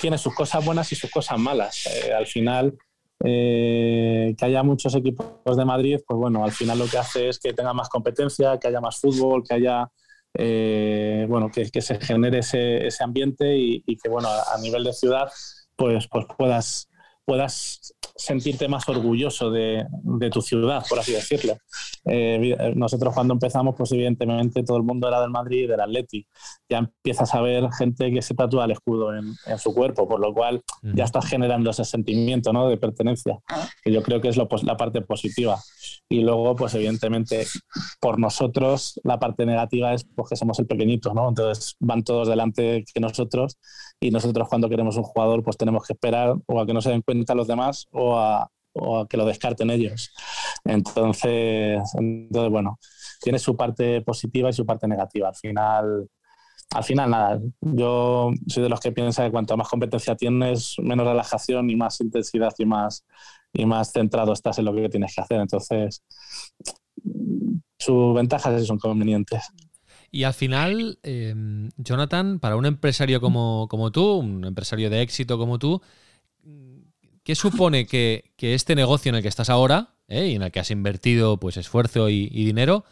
Tiene 0.00 0.16
sus 0.18 0.34
cosas 0.34 0.64
buenas 0.64 0.90
y 0.92 0.96
sus 0.96 1.10
cosas 1.10 1.38
malas. 1.38 1.86
Eh, 1.86 2.12
al 2.12 2.26
final, 2.26 2.78
eh, 3.24 4.34
que 4.38 4.44
haya 4.44 4.62
muchos 4.62 4.94
equipos 4.94 5.56
de 5.56 5.64
Madrid, 5.64 6.00
pues 6.06 6.18
bueno, 6.18 6.44
al 6.44 6.52
final 6.52 6.78
lo 6.78 6.86
que 6.86 6.98
hace 6.98 7.28
es 7.28 7.38
que 7.38 7.52
tenga 7.52 7.74
más 7.74 7.88
competencia, 7.88 8.58
que 8.58 8.68
haya 8.68 8.80
más 8.80 8.98
fútbol, 8.98 9.42
que 9.46 9.54
haya. 9.54 9.90
bueno, 11.28 11.50
que, 11.50 11.80
se 11.80 12.00
genere 12.00 12.38
ese, 12.38 13.04
ambiente 13.04 13.56
y, 13.56 13.96
que, 13.96 14.08
bueno, 14.08 14.28
a, 14.28 14.58
nivel 14.60 14.84
de 14.84 14.92
ciudad, 14.92 15.30
pues, 15.76 16.06
pues 16.08 16.26
puedas, 16.36 16.88
puedas 17.28 17.94
sentirte 18.16 18.68
más 18.68 18.88
orgulloso 18.88 19.50
de, 19.50 19.84
tu 20.32 20.40
ciudad, 20.40 20.82
por 20.88 20.98
así 20.98 21.12
decirlo. 21.12 21.58
Eh, 22.06 22.56
eh, 22.58 22.72
nosotros 22.74 23.12
cuando 23.12 23.34
empezamos, 23.34 23.74
pues 23.76 23.92
evidentemente 23.92 24.64
todo 24.64 24.78
el 24.78 24.82
mundo 24.82 25.08
era 25.08 25.20
del 25.20 25.30
Madrid 25.30 25.64
y 25.64 25.66
del 25.66 25.80
Atleti. 25.80 26.26
Ya 26.70 26.78
empiezas 26.78 27.34
a 27.34 27.42
ver 27.42 27.68
gente 27.78 28.10
que 28.10 28.22
se 28.22 28.34
tatúa 28.34 28.64
el 28.64 28.70
escudo 28.70 29.14
en, 29.14 29.34
su 29.58 29.74
cuerpo, 29.74 30.08
por 30.08 30.20
lo 30.20 30.32
cual 30.32 30.62
ya 30.82 31.04
estás 31.04 31.26
generando 31.26 31.70
ese 31.70 31.84
sentimiento 31.84 32.52
¿no? 32.52 32.66
de 32.68 32.78
pertenencia, 32.78 33.38
que 33.84 33.92
yo 33.92 34.02
creo 34.02 34.22
que 34.22 34.28
es 34.28 34.38
lo, 34.38 34.48
la 34.62 34.78
parte 34.78 35.02
positiva. 35.02 35.58
Y 36.08 36.20
luego, 36.22 36.56
pues 36.56 36.74
evidentemente, 36.74 37.46
por 38.00 38.18
nosotros, 38.18 38.98
la 39.04 39.18
parte 39.18 39.44
negativa 39.44 39.92
es 39.92 40.04
pues, 40.04 40.30
que 40.30 40.36
somos 40.36 40.58
el 40.58 40.66
pequeñito, 40.66 41.12
¿no? 41.12 41.28
Entonces 41.28 41.76
van 41.78 42.02
todos 42.02 42.26
delante 42.28 42.84
que 42.92 43.00
nosotros 43.00 43.58
y 44.00 44.10
nosotros 44.10 44.48
cuando 44.48 44.68
queremos 44.68 44.96
un 44.96 45.02
jugador, 45.02 45.42
pues 45.42 45.56
tenemos 45.56 45.86
que 45.86 45.92
esperar 45.92 46.34
o 46.46 46.60
a 46.60 46.66
que 46.66 46.72
no 46.72 46.80
se 46.80 46.90
den 46.90 47.02
cuenta 47.02 47.17
los 47.34 47.46
demás 47.46 47.86
o 47.92 48.18
a, 48.18 48.50
que 49.08 49.16
lo 49.16 49.26
descarten 49.26 49.70
ellos. 49.70 50.12
Entonces, 50.64 51.80
entonces, 51.94 52.50
bueno, 52.50 52.78
tiene 53.20 53.38
su 53.38 53.56
parte 53.56 54.02
positiva 54.02 54.50
y 54.50 54.52
su 54.52 54.64
parte 54.64 54.86
negativa. 54.86 55.28
Al 55.28 55.34
final, 55.34 56.08
al 56.70 56.84
final 56.84 57.10
nada, 57.10 57.40
yo 57.60 58.30
soy 58.46 58.62
de 58.62 58.68
los 58.68 58.80
que 58.80 58.92
piensa 58.92 59.24
que 59.24 59.30
cuanto 59.30 59.56
más 59.56 59.68
competencia 59.68 60.14
tienes, 60.14 60.76
menos 60.78 61.06
relajación 61.06 61.70
y 61.70 61.76
más 61.76 62.00
intensidad 62.00 62.52
y 62.58 62.66
más, 62.66 63.04
y 63.52 63.64
más 63.66 63.90
centrado 63.92 64.32
estás 64.32 64.58
en 64.58 64.66
lo 64.66 64.74
que 64.74 64.88
tienes 64.88 65.14
que 65.14 65.22
hacer. 65.22 65.40
Entonces, 65.40 66.02
sus 67.78 68.14
ventajas 68.14 68.66
son 68.66 68.78
convenientes. 68.78 69.42
Y 70.10 70.24
al 70.24 70.34
final, 70.34 70.98
em, 71.02 71.68
Jonathan, 71.76 72.38
para 72.38 72.56
un 72.56 72.64
empresario 72.66 73.20
como, 73.20 73.66
como, 73.68 73.92
tú, 73.92 74.18
un 74.18 74.44
empresario 74.44 74.88
de 74.88 75.02
éxito 75.02 75.38
como 75.38 75.58
tú, 75.58 75.82
¿qué 77.28 77.34
supone 77.34 77.86
que, 77.86 78.32
este 78.38 78.74
negocio 78.74 79.10
en 79.10 79.16
el 79.16 79.20
que 79.20 79.28
estás 79.28 79.50
ahora 79.50 79.90
eh, 80.08 80.28
y 80.28 80.36
en 80.36 80.40
el 80.40 80.50
que 80.50 80.60
has 80.60 80.70
invertido 80.70 81.38
pues, 81.38 81.58
esfuerzo 81.58 82.08
y, 82.08 82.26
dinero, 82.30 82.86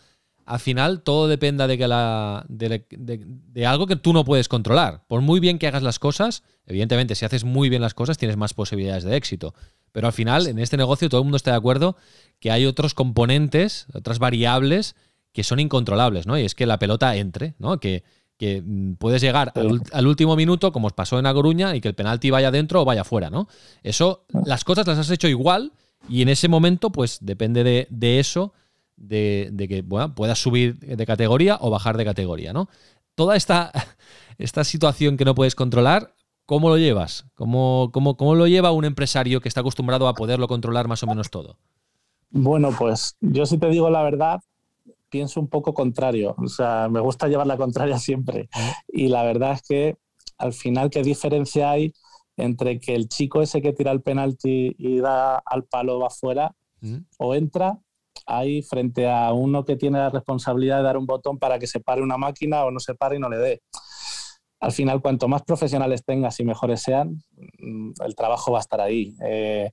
al 0.44 0.60
final 0.60 1.00
todo 1.00 1.26
dependa 1.26 1.66
de, 1.66 1.78
que 1.78 1.88
la, 1.88 2.44
de, 2.50 3.66
algo 3.66 3.86
que 3.86 3.96
tú 3.96 4.12
no 4.12 4.26
puedes 4.26 4.48
controlar? 4.48 5.06
Por 5.06 5.22
muy 5.22 5.40
bien 5.40 5.58
que 5.58 5.66
hagas 5.66 5.82
las 5.82 5.98
cosas, 5.98 6.42
evidentemente 6.66 7.14
si 7.14 7.24
haces 7.24 7.44
muy 7.44 7.70
bien 7.70 7.80
las 7.80 7.94
cosas 7.94 8.18
tienes 8.18 8.36
más 8.36 8.52
posibilidades 8.52 9.04
de 9.04 9.16
éxito. 9.16 9.54
Pero 9.90 10.06
al 10.06 10.12
final, 10.12 10.46
en 10.48 10.58
este 10.58 10.76
negocio 10.76 11.08
todo 11.08 11.22
el 11.22 11.24
mundo 11.24 11.38
está 11.38 11.52
de 11.52 11.56
acuerdo 11.56 11.96
que 12.38 12.50
hay 12.50 12.66
otros 12.66 12.92
componentes, 12.92 13.86
otras 13.94 14.18
variables 14.18 14.96
que 15.32 15.44
son 15.44 15.60
incontrolables, 15.60 16.26
¿no? 16.26 16.38
Y 16.38 16.42
es 16.42 16.54
que 16.54 16.66
la 16.66 16.78
pelota 16.78 17.16
entre, 17.16 17.54
¿no? 17.58 17.80
Que, 17.80 18.04
que 18.38 18.62
mm, 18.64 18.94
puedes 18.94 19.22
llegar 19.22 19.52
al, 19.54 20.06
último 20.06 20.36
minuto, 20.36 20.72
como 20.72 20.88
os 20.88 20.92
pasó 20.92 21.18
en 21.18 21.26
A 21.26 21.34
Coruña, 21.34 21.74
y 21.74 21.80
que 21.80 21.88
el 21.88 21.94
penalti 21.94 22.30
vaya 22.30 22.50
dentro 22.50 22.82
o 22.82 22.84
vaya 22.84 23.04
fuera, 23.04 23.30
¿no? 23.30 23.48
Eso, 23.82 24.24
las 24.44 24.64
cosas 24.64 24.86
las 24.86 24.98
has 24.98 25.10
hecho 25.10 25.28
igual 25.28 25.72
y 26.08 26.22
en 26.22 26.28
ese 26.28 26.48
momento, 26.48 26.90
pues 26.90 27.18
depende 27.20 27.64
de, 27.64 28.18
eso, 28.18 28.52
de, 28.96 29.52
que 29.68 29.82
bueno, 29.82 30.14
puedas 30.14 30.38
subir 30.38 30.78
de 30.78 31.06
categoría 31.06 31.58
o 31.60 31.70
bajar 31.70 31.96
de 31.96 32.04
categoría, 32.04 32.52
¿no? 32.52 32.68
Toda 33.14 33.36
esta, 33.36 33.72
esta 34.38 34.64
situación 34.64 35.16
que 35.16 35.24
no 35.24 35.34
puedes 35.34 35.54
controlar, 35.54 36.14
¿cómo 36.44 36.68
lo 36.68 36.78
llevas? 36.78 37.26
¿Cómo, 37.34 37.90
cómo, 37.92 38.16
¿Cómo 38.16 38.34
lo 38.34 38.46
lleva 38.46 38.70
un 38.70 38.84
empresario 38.84 39.40
que 39.40 39.48
está 39.48 39.60
acostumbrado 39.60 40.08
a 40.08 40.14
poderlo 40.14 40.46
controlar 40.46 40.88
más 40.88 41.02
o 41.02 41.06
menos 41.06 41.30
todo? 41.30 41.56
Bueno, 42.30 42.70
pues 42.76 43.16
yo 43.20 43.46
si 43.46 43.58
te 43.58 43.68
digo 43.68 43.88
la 43.88 44.02
verdad, 44.02 44.40
pienso 45.08 45.40
un 45.40 45.48
poco 45.48 45.74
contrario. 45.74 46.34
O 46.38 46.48
sea, 46.48 46.88
me 46.88 47.00
gusta 47.00 47.28
llevar 47.28 47.46
la 47.46 47.56
contraria 47.56 47.98
siempre. 47.98 48.48
Y 48.88 49.08
la 49.08 49.22
verdad 49.22 49.52
es 49.52 49.62
que 49.62 49.96
al 50.38 50.52
final, 50.52 50.90
¿qué 50.90 51.02
diferencia 51.02 51.70
hay 51.70 51.92
entre 52.36 52.78
que 52.78 52.94
el 52.94 53.08
chico 53.08 53.40
ese 53.40 53.62
que 53.62 53.72
tira 53.72 53.92
el 53.92 54.02
penalti 54.02 54.74
y 54.78 54.98
da 54.98 55.38
al 55.38 55.64
palo 55.64 55.98
va 55.98 56.08
afuera 56.08 56.54
o 57.18 57.34
entra 57.34 57.78
ahí 58.26 58.62
frente 58.62 59.08
a 59.08 59.32
uno 59.32 59.64
que 59.64 59.76
tiene 59.76 59.98
la 59.98 60.10
responsabilidad 60.10 60.78
de 60.78 60.82
dar 60.82 60.96
un 60.96 61.06
botón 61.06 61.38
para 61.38 61.58
que 61.58 61.66
se 61.66 61.80
pare 61.80 62.02
una 62.02 62.16
máquina 62.16 62.64
o 62.64 62.70
no 62.70 62.80
se 62.80 62.94
pare 62.94 63.16
y 63.16 63.18
no 63.18 63.28
le 63.28 63.38
dé? 63.38 63.62
Al 64.66 64.72
final, 64.72 65.00
cuanto 65.00 65.28
más 65.28 65.44
profesionales 65.44 66.04
tengas 66.04 66.40
y 66.40 66.44
mejores 66.44 66.82
sean, 66.82 67.22
mm, 67.60 67.92
el 68.04 68.16
trabajo 68.16 68.50
va 68.50 68.58
a 68.58 68.60
estar 68.62 68.80
ahí. 68.80 69.14
Eh, 69.24 69.70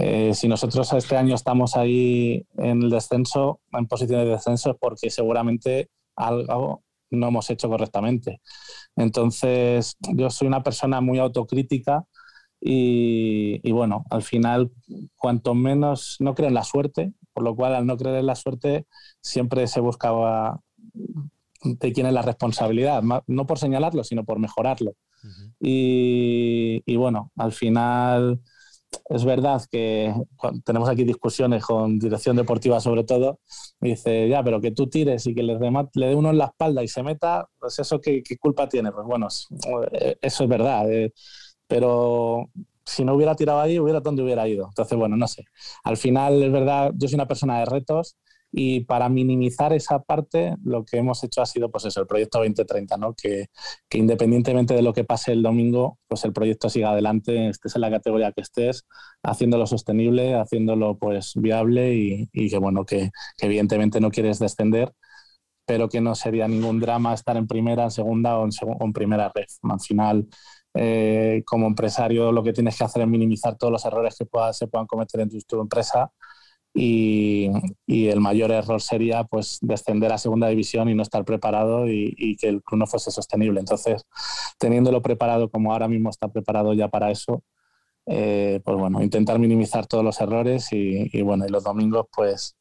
eh, 0.00 0.34
si 0.34 0.48
nosotros 0.48 0.92
este 0.94 1.16
año 1.16 1.36
estamos 1.36 1.76
ahí 1.76 2.44
en 2.58 2.82
el 2.82 2.90
descenso, 2.90 3.60
en 3.72 3.86
posición 3.86 4.24
de 4.24 4.32
descenso, 4.32 4.72
es 4.72 4.76
porque 4.80 5.10
seguramente 5.10 5.90
algo 6.16 6.82
no 7.10 7.28
hemos 7.28 7.50
hecho 7.50 7.68
correctamente. 7.68 8.40
Entonces, 8.96 9.96
yo 10.12 10.28
soy 10.28 10.48
una 10.48 10.64
persona 10.64 11.00
muy 11.00 11.20
autocrítica 11.20 12.04
y, 12.60 13.60
y, 13.62 13.70
bueno, 13.70 14.04
al 14.10 14.22
final, 14.22 14.72
cuanto 15.14 15.54
menos 15.54 16.16
no 16.18 16.34
creo 16.34 16.48
en 16.48 16.54
la 16.54 16.64
suerte, 16.64 17.12
por 17.32 17.44
lo 17.44 17.54
cual 17.54 17.76
al 17.76 17.86
no 17.86 17.96
creer 17.96 18.16
en 18.16 18.26
la 18.26 18.34
suerte 18.34 18.86
siempre 19.20 19.68
se 19.68 19.78
buscaba 19.78 20.60
de 21.62 21.92
quién 21.92 22.06
es 22.06 22.12
la 22.12 22.22
responsabilidad, 22.22 23.02
no 23.26 23.46
por 23.46 23.58
señalarlo, 23.58 24.04
sino 24.04 24.24
por 24.24 24.38
mejorarlo. 24.38 24.94
y, 25.60 26.96
bueno, 26.96 27.30
al 27.36 27.52
final 27.52 28.40
es 29.08 29.24
verdad 29.24 29.62
que 29.70 30.12
tenemos 30.64 30.88
aquí 30.88 31.04
discusiones 31.04 31.64
con 31.64 31.98
dirección 31.98 32.36
deportiva 32.36 32.80
sobre 32.80 33.04
todo, 33.04 33.40
me 33.80 33.90
dice, 33.90 34.28
ya, 34.28 34.42
pero 34.42 34.60
que 34.60 34.72
tú 34.72 34.88
tires 34.88 35.26
y 35.26 35.34
que 35.34 35.42
le, 35.42 35.58
le 35.94 36.06
dé 36.06 36.14
uno 36.14 36.30
en 36.30 36.38
la 36.38 36.46
espalda 36.46 36.82
y 36.82 36.88
se 36.88 37.02
meta, 37.02 37.46
pues 37.58 37.78
eso 37.78 38.00
qué, 38.00 38.22
culpa 38.40 38.68
tiene. 38.68 38.92
Pues 38.92 39.06
bueno, 39.06 39.28
eh, 39.92 40.16
eso 40.20 40.44
es 40.44 40.48
verdad, 40.48 40.90
eh, 40.92 41.12
pero 41.66 42.50
si 42.84 43.04
no 43.04 43.14
hubiera 43.14 43.34
tirado 43.34 43.60
ahí, 43.60 43.78
hubiera 43.78 44.00
donde 44.00 44.22
hubiera 44.22 44.46
ido. 44.48 44.66
Entonces, 44.68 44.98
bueno, 44.98 45.16
no 45.16 45.26
sé. 45.28 45.44
Al 45.84 45.96
final, 45.96 46.42
es 46.42 46.52
verdad, 46.52 46.92
yo 46.94 47.08
soy 47.08 47.14
una 47.14 47.28
persona 47.28 47.60
de 47.60 47.66
retos 47.66 48.16
y 48.52 48.80
para 48.80 49.08
minimizar 49.08 49.72
esa 49.72 50.00
parte, 50.00 50.56
lo 50.62 50.84
que 50.84 50.98
hemos 50.98 51.24
hecho 51.24 51.40
ha 51.40 51.46
sido 51.46 51.70
pues 51.70 51.86
eso, 51.86 52.00
el 52.02 52.06
proyecto 52.06 52.38
2030, 52.38 52.98
¿no? 52.98 53.14
que, 53.14 53.46
que, 53.88 53.98
independientemente 53.98 54.74
de 54.74 54.82
lo 54.82 54.92
que 54.92 55.04
pase 55.04 55.32
el 55.32 55.42
domingo, 55.42 55.98
pues 56.06 56.24
el 56.24 56.34
proyecto 56.34 56.68
siga 56.68 56.90
adelante, 56.90 57.48
estés 57.48 57.74
en 57.76 57.80
la 57.80 57.90
categoría 57.90 58.32
que 58.32 58.42
estés, 58.42 58.84
haciéndolo 59.22 59.66
sostenible, 59.66 60.34
haciéndolo 60.34 60.98
pues 60.98 61.32
viable 61.36 61.94
y, 61.94 62.28
y 62.32 62.50
que 62.50 62.58
bueno, 62.58 62.84
que, 62.84 63.10
que, 63.38 63.46
evidentemente 63.46 64.00
no 64.00 64.10
quieres 64.10 64.38
descender, 64.38 64.92
pero 65.64 65.88
que 65.88 66.00
no 66.00 66.14
sería 66.14 66.46
ningún 66.48 66.80
drama 66.80 67.14
estar 67.14 67.36
en 67.36 67.46
primera, 67.46 67.84
en 67.84 67.90
segunda 67.90 68.38
o 68.38 68.44
en, 68.44 68.50
en 68.80 68.92
primera 68.92 69.32
red. 69.34 69.46
Al 69.62 69.80
final, 69.80 70.28
eh, 70.74 71.42
como 71.46 71.66
empresario, 71.66 72.32
lo 72.32 72.42
que 72.42 72.52
tienes 72.52 72.76
que 72.76 72.84
hacer 72.84 73.02
es 73.02 73.08
minimizar 73.08 73.56
todos 73.56 73.72
los 73.72 73.84
errores 73.86 74.16
que 74.18 74.26
pueda, 74.26 74.52
se 74.52 74.66
puedan 74.66 74.86
cometer 74.86 75.20
en 75.20 75.30
tu, 75.30 75.38
tu 75.40 75.60
empresa 75.60 76.12
y, 76.74 77.50
el 77.86 78.20
mayor 78.20 78.50
error 78.50 78.80
sería 78.80 79.24
pues 79.24 79.58
descender 79.62 80.12
a 80.12 80.18
segunda 80.18 80.48
división 80.48 80.88
y 80.88 80.94
no 80.94 81.02
estar 81.02 81.24
preparado 81.24 81.88
y, 81.88 82.36
que 82.36 82.48
el 82.48 82.62
club 82.62 82.80
no 82.80 82.86
fuese 82.86 83.10
sostenible. 83.10 83.60
Entonces, 83.60 84.04
teniéndolo 84.58 85.02
preparado 85.02 85.50
como 85.50 85.72
ahora 85.72 85.88
mismo 85.88 86.10
está 86.10 86.28
preparado 86.28 86.74
ya 86.74 86.88
para 86.88 87.10
eso, 87.10 87.42
eh, 88.06 88.60
pues 88.64 88.76
bueno, 88.78 89.02
intentar 89.02 89.38
minimizar 89.38 89.86
todos 89.86 90.04
los 90.04 90.20
errores 90.20 90.72
y, 90.72 91.08
y, 91.16 91.22
bueno, 91.22 91.46
y 91.46 91.50
los 91.50 91.64
domingos 91.64 92.06
pues 92.14 92.56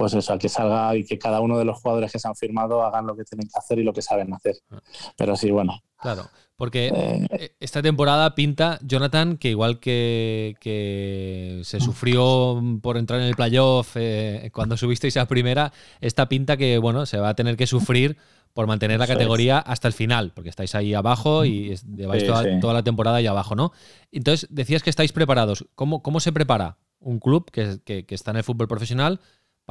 pues 0.00 0.14
eso, 0.14 0.32
a 0.32 0.38
que 0.38 0.48
salga 0.48 0.96
y 0.96 1.04
que 1.04 1.18
cada 1.18 1.42
uno 1.42 1.58
de 1.58 1.66
los 1.66 1.78
jugadores 1.78 2.10
que 2.10 2.18
se 2.18 2.26
han 2.26 2.34
firmado 2.34 2.82
hagan 2.82 3.06
lo 3.06 3.14
que 3.14 3.22
tienen 3.24 3.46
que 3.46 3.58
hacer 3.58 3.78
y 3.80 3.82
lo 3.82 3.92
que 3.92 4.00
saben 4.00 4.32
hacer. 4.32 4.56
Ah. 4.70 4.80
Pero 5.14 5.36
sí, 5.36 5.50
bueno. 5.50 5.82
Claro, 5.98 6.30
porque 6.56 6.86
eh, 6.86 7.26
eh, 7.32 7.50
esta 7.60 7.82
temporada 7.82 8.34
pinta, 8.34 8.78
Jonathan, 8.82 9.36
que 9.36 9.50
igual 9.50 9.78
que, 9.78 10.56
que 10.58 11.60
se 11.64 11.80
sufrió 11.80 12.62
por 12.80 12.96
entrar 12.96 13.20
en 13.20 13.26
el 13.26 13.34
playoff 13.34 13.94
eh, 13.96 14.48
cuando 14.54 14.78
subisteis 14.78 15.18
a 15.18 15.28
primera, 15.28 15.70
esta 16.00 16.30
pinta 16.30 16.56
que, 16.56 16.78
bueno, 16.78 17.04
se 17.04 17.18
va 17.18 17.28
a 17.28 17.34
tener 17.34 17.58
que 17.58 17.66
sufrir 17.66 18.16
por 18.54 18.66
mantener 18.66 18.98
la 18.98 19.06
categoría 19.06 19.58
hasta 19.58 19.86
el 19.86 19.92
final, 19.92 20.32
porque 20.34 20.48
estáis 20.48 20.74
ahí 20.74 20.94
abajo 20.94 21.44
y 21.44 21.76
lleváis 21.94 22.24
toda, 22.24 22.72
la 22.72 22.82
temporada 22.82 23.18
ahí 23.18 23.26
abajo, 23.26 23.54
¿no? 23.54 23.72
Entonces, 24.12 24.48
decías 24.50 24.82
que 24.82 24.88
estáis 24.88 25.12
preparados. 25.12 25.66
¿Cómo, 25.74 26.02
cómo 26.02 26.20
se 26.20 26.32
prepara 26.32 26.78
un 27.00 27.18
club 27.18 27.50
que, 27.50 28.04
está 28.08 28.30
en 28.30 28.36
el 28.38 28.44
fútbol 28.44 28.68
profesional 28.68 29.20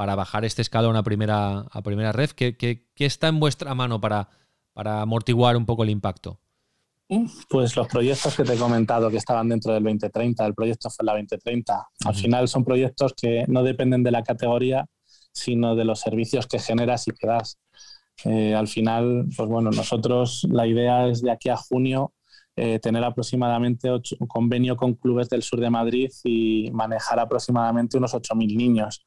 para 0.00 0.14
bajar 0.14 0.46
este 0.46 0.62
escalón 0.62 0.96
a 0.96 1.02
primera, 1.02 1.58
a 1.70 1.82
primera 1.82 2.10
red. 2.10 2.30
¿Qué, 2.30 2.86
está 2.96 3.28
en 3.28 3.38
vuestra 3.38 3.74
mano 3.74 4.00
para, 4.00 4.30
para 4.72 5.02
amortiguar 5.02 5.58
un 5.58 5.66
poco 5.66 5.82
el 5.82 5.90
impacto? 5.90 6.40
Pues 7.50 7.76
los 7.76 7.86
proyectos 7.86 8.34
que 8.34 8.44
te 8.44 8.54
he 8.54 8.56
comentado 8.56 9.10
que 9.10 9.18
estaban 9.18 9.50
dentro 9.50 9.74
del 9.74 9.82
2030, 9.82 10.46
el 10.46 10.54
proyecto 10.54 10.88
fue 10.88 11.04
la 11.04 11.12
2030. 11.12 11.88
Al 12.06 12.14
final 12.14 12.48
son 12.48 12.64
proyectos 12.64 13.12
que 13.12 13.44
no 13.46 13.62
dependen 13.62 14.02
de 14.02 14.10
la 14.10 14.22
categoría, 14.22 14.86
sino 15.34 15.76
de 15.76 15.84
los 15.84 16.00
servicios 16.00 16.46
que 16.46 16.58
generas 16.58 17.06
y 17.06 17.10
que 17.10 17.26
das. 17.26 17.58
Eh, 18.24 18.54
al 18.54 18.68
final, 18.68 19.26
pues 19.36 19.50
bueno, 19.50 19.70
nosotros 19.70 20.46
la 20.50 20.66
idea 20.66 21.08
es 21.08 21.20
de 21.20 21.30
aquí 21.30 21.50
a 21.50 21.58
junio 21.58 22.14
eh, 22.62 22.78
tener 22.78 23.02
aproximadamente 23.02 23.90
un 23.90 24.26
convenio 24.28 24.76
con 24.76 24.92
clubes 24.92 25.30
del 25.30 25.42
sur 25.42 25.60
de 25.60 25.70
Madrid 25.70 26.10
y 26.24 26.70
manejar 26.72 27.18
aproximadamente 27.18 27.96
unos 27.96 28.12
8.000 28.12 28.54
niños. 28.54 29.02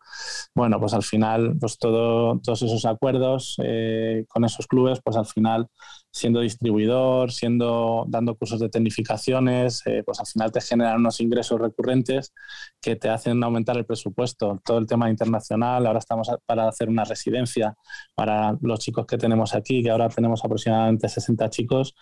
Bueno, 0.55 0.79
pues 0.79 0.95
al 0.95 1.03
final, 1.03 1.55
pues 1.59 1.77
todo, 1.77 2.39
todos 2.39 2.63
esos 2.63 2.83
acuerdos 2.85 3.55
eh, 3.63 4.25
con 4.27 4.43
esos 4.43 4.65
clubes, 4.65 5.01
pues 5.03 5.17
al 5.17 5.27
final 5.27 5.67
siendo 6.13 6.41
distribuidor, 6.41 7.31
siendo, 7.31 8.05
dando 8.07 8.35
cursos 8.35 8.59
de 8.59 8.69
tecnificaciones, 8.69 9.81
eh, 9.85 10.03
pues 10.05 10.19
al 10.19 10.27
final 10.27 10.51
te 10.51 10.61
generan 10.61 10.99
unos 10.99 11.19
ingresos 11.19 11.59
recurrentes 11.59 12.33
que 12.79 12.95
te 12.95 13.09
hacen 13.09 13.43
aumentar 13.43 13.77
el 13.77 13.85
presupuesto. 13.85 14.61
Todo 14.63 14.77
el 14.77 14.85
tema 14.85 15.09
internacional, 15.09 15.87
ahora 15.87 15.97
estamos 15.97 16.29
para 16.45 16.67
hacer 16.67 16.87
una 16.87 17.03
residencia 17.03 17.75
para 18.13 18.55
los 18.61 18.79
chicos 18.79 19.07
que 19.07 19.17
tenemos 19.17 19.55
aquí, 19.55 19.81
que 19.81 19.89
ahora 19.89 20.07
tenemos 20.09 20.45
aproximadamente 20.45 21.09
60 21.09 21.49
chicos, 21.49 21.95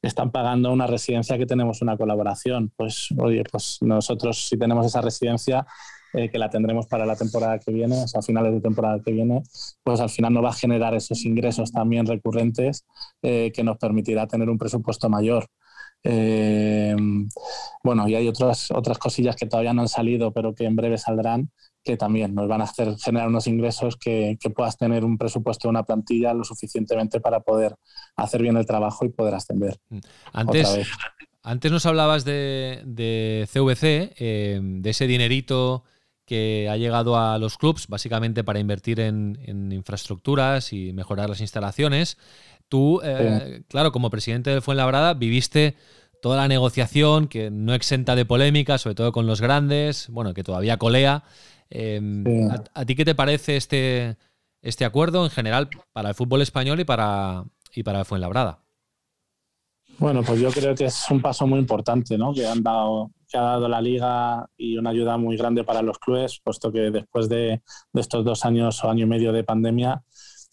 están 0.00 0.30
pagando 0.30 0.72
una 0.72 0.86
residencia 0.86 0.97
que 1.06 1.46
tenemos 1.46 1.82
una 1.82 1.96
colaboración. 1.96 2.72
Pues 2.76 3.08
oye, 3.18 3.42
pues 3.50 3.78
nosotros 3.80 4.48
si 4.48 4.56
tenemos 4.56 4.86
esa 4.86 5.00
residencia, 5.00 5.66
eh, 6.14 6.30
que 6.30 6.38
la 6.38 6.48
tendremos 6.48 6.86
para 6.86 7.04
la 7.04 7.16
temporada 7.16 7.58
que 7.58 7.70
viene, 7.70 8.02
o 8.02 8.08
sea, 8.08 8.20
a 8.20 8.22
finales 8.22 8.54
de 8.54 8.62
temporada 8.62 8.98
que 9.04 9.12
viene, 9.12 9.42
pues 9.82 10.00
al 10.00 10.08
final 10.08 10.32
nos 10.32 10.42
va 10.42 10.50
a 10.50 10.54
generar 10.54 10.94
esos 10.94 11.22
ingresos 11.26 11.70
también 11.70 12.06
recurrentes 12.06 12.86
eh, 13.20 13.52
que 13.54 13.62
nos 13.62 13.76
permitirá 13.76 14.26
tener 14.26 14.48
un 14.48 14.56
presupuesto 14.56 15.10
mayor. 15.10 15.46
Eh, 16.04 16.96
bueno, 17.82 18.08
y 18.08 18.14
hay 18.14 18.28
otras, 18.28 18.70
otras 18.70 18.98
cosillas 18.98 19.36
que 19.36 19.46
todavía 19.46 19.72
no 19.72 19.82
han 19.82 19.88
salido, 19.88 20.32
pero 20.32 20.54
que 20.54 20.64
en 20.64 20.76
breve 20.76 20.98
saldrán, 20.98 21.50
que 21.84 21.96
también 21.96 22.34
nos 22.34 22.48
van 22.48 22.60
a 22.60 22.64
hacer 22.64 22.96
generar 22.98 23.28
unos 23.28 23.46
ingresos 23.46 23.96
que, 23.96 24.36
que 24.40 24.50
puedas 24.50 24.76
tener 24.76 25.04
un 25.04 25.18
presupuesto 25.18 25.68
de 25.68 25.70
una 25.70 25.84
plantilla 25.84 26.34
lo 26.34 26.44
suficientemente 26.44 27.20
para 27.20 27.40
poder 27.40 27.74
hacer 28.16 28.42
bien 28.42 28.56
el 28.56 28.66
trabajo 28.66 29.04
y 29.04 29.10
poder 29.10 29.34
ascender. 29.34 29.78
Mm. 29.88 29.98
Antes, 30.32 30.78
antes 31.42 31.72
nos 31.72 31.86
hablabas 31.86 32.24
de, 32.24 32.82
de 32.84 33.48
CVC, 33.50 34.14
de 34.18 34.90
ese 34.90 35.06
dinerito 35.06 35.84
que 36.28 36.68
ha 36.68 36.76
llegado 36.76 37.16
a 37.16 37.38
los 37.38 37.56
clubs 37.56 37.86
básicamente 37.88 38.44
para 38.44 38.58
invertir 38.58 39.00
en, 39.00 39.72
infraestructuras 39.72 40.74
y 40.74 40.92
mejorar 40.92 41.30
las 41.30 41.40
instalaciones. 41.40 42.18
Tú, 42.68 43.00
eh, 43.02 43.62
claro, 43.68 43.92
como 43.92 44.10
presidente 44.10 44.50
de 44.50 44.60
Fuenlabrada, 44.60 45.14
viviste 45.14 45.76
toda 46.20 46.36
la 46.36 46.48
negociación 46.48 47.28
que 47.28 47.50
no 47.50 47.74
exenta 47.74 48.16
de 48.16 48.24
polémica, 48.24 48.78
sobre 48.78 48.94
todo 48.94 49.12
con 49.12 49.26
los 49.26 49.40
grandes, 49.40 50.08
bueno, 50.10 50.34
que 50.34 50.44
todavía 50.44 50.76
colea. 50.76 51.24
Em, 51.70 52.24
¿a, 52.74 52.84
ti 52.84 52.94
qué 52.94 53.04
te 53.04 53.14
parece 53.14 53.56
este, 53.56 54.16
este 54.62 54.84
acuerdo 54.84 55.24
en 55.24 55.30
general 55.30 55.68
para 55.92 56.10
el 56.10 56.14
fútbol 56.14 56.42
español 56.42 56.80
y 56.80 56.84
para, 56.84 57.44
y 57.74 57.82
para 57.82 58.04
Fuenlabrada? 58.04 58.60
Bueno, 59.98 60.22
pues 60.22 60.40
yo 60.40 60.50
creo 60.50 60.76
que 60.76 60.84
es 60.84 61.10
un 61.10 61.20
paso 61.20 61.46
muy 61.46 61.58
importante 61.58 62.16
¿no? 62.16 62.32
que, 62.32 62.46
han 62.46 62.62
dado, 62.62 63.10
que 63.28 63.36
ha 63.36 63.42
dado 63.42 63.68
la 63.68 63.80
liga 63.80 64.48
y 64.56 64.78
una 64.78 64.90
ayuda 64.90 65.16
muy 65.16 65.36
grande 65.36 65.64
para 65.64 65.82
los 65.82 65.98
clubes, 65.98 66.40
puesto 66.42 66.70
que 66.70 66.92
después 66.92 67.28
de, 67.28 67.62
estos 67.94 68.24
dos 68.24 68.44
años 68.44 68.82
o 68.84 68.90
año 68.90 69.06
y 69.06 69.08
medio 69.08 69.32
de 69.32 69.42
pandemia, 69.42 70.04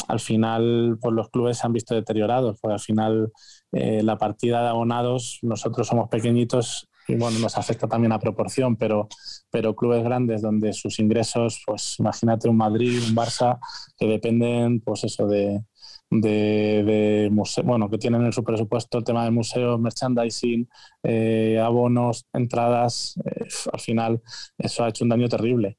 al 0.07 0.19
final 0.19 0.97
pues 1.01 1.13
los 1.13 1.29
clubes 1.29 1.57
se 1.57 1.67
han 1.67 1.73
visto 1.73 1.95
deteriorados, 1.95 2.57
porque 2.59 2.73
al 2.73 2.79
final 2.79 3.31
eh, 3.71 4.03
la 4.03 4.17
partida 4.17 4.61
de 4.61 4.69
abonados, 4.69 5.39
nosotros 5.41 5.87
somos 5.87 6.09
pequeñitos 6.09 6.89
y 7.07 7.15
bueno, 7.15 7.37
nos 7.39 7.57
afecta 7.57 7.87
también 7.87 8.11
a 8.11 8.19
proporción, 8.19 8.75
pero, 8.77 9.07
pero 9.51 9.75
clubes 9.75 10.03
grandes 10.03 10.41
donde 10.41 10.73
sus 10.73 10.99
ingresos, 10.99 11.61
pues 11.65 11.99
imagínate 11.99 12.49
un 12.49 12.57
Madrid, 12.57 12.99
un 13.07 13.15
Barça, 13.15 13.59
que 13.97 14.07
dependen 14.07 14.79
pues 14.79 15.03
eso 15.03 15.27
de, 15.27 15.61
de, 16.09 17.29
museo, 17.31 17.63
bueno, 17.63 17.89
que 17.89 17.97
tienen 17.97 18.25
en 18.25 18.33
su 18.33 18.43
presupuesto 18.43 18.97
el 18.97 19.03
tema 19.03 19.23
de 19.23 19.31
museos, 19.31 19.79
merchandising, 19.79 20.67
eh, 21.03 21.59
abonos, 21.63 22.25
entradas, 22.33 23.19
eh, 23.25 23.45
al 23.71 23.79
final 23.79 24.21
eso 24.57 24.83
ha 24.83 24.89
hecho 24.89 25.03
un 25.03 25.09
daño 25.09 25.29
terrible. 25.29 25.77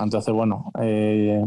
Entonces, 0.00 0.34
bueno, 0.34 0.72
eh, 0.80 1.44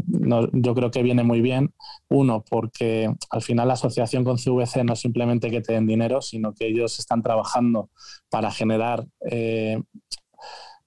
yo 0.53 0.75
creo 0.75 0.91
que 0.91 1.03
viene 1.03 1.23
muy 1.23 1.41
bien. 1.41 1.73
Uno, 2.09 2.43
porque 2.49 3.13
al 3.29 3.41
final 3.41 3.67
la 3.67 3.73
asociación 3.73 4.23
con 4.23 4.37
CVC 4.37 4.83
no 4.83 4.93
es 4.93 4.99
simplemente 4.99 5.51
que 5.51 5.61
te 5.61 5.73
den 5.73 5.87
dinero, 5.87 6.21
sino 6.21 6.53
que 6.53 6.67
ellos 6.67 6.99
están 6.99 7.21
trabajando 7.21 7.89
para 8.29 8.51
generar 8.51 9.05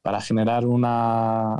para 0.03 0.21
generar 0.21 0.67
una 0.67 1.57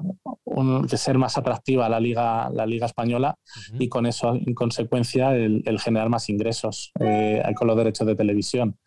que 0.89 0.97
ser 0.97 1.19
más 1.19 1.37
atractiva 1.37 1.89
la 1.89 2.01
liga 2.01 2.49
la 2.51 2.67
liga 2.67 2.87
española 2.87 3.37
y 3.79 3.89
con 3.89 4.07
eso 4.07 4.35
en 4.35 4.55
consecuencia 4.55 5.35
el, 5.35 5.79
generar 5.81 6.09
más 6.09 6.29
ingresos 6.29 6.93
eh, 7.01 7.43
con 7.55 7.69
los 7.69 7.77
derechos 7.77 8.07
de 8.07 8.17
televisión 8.17 8.79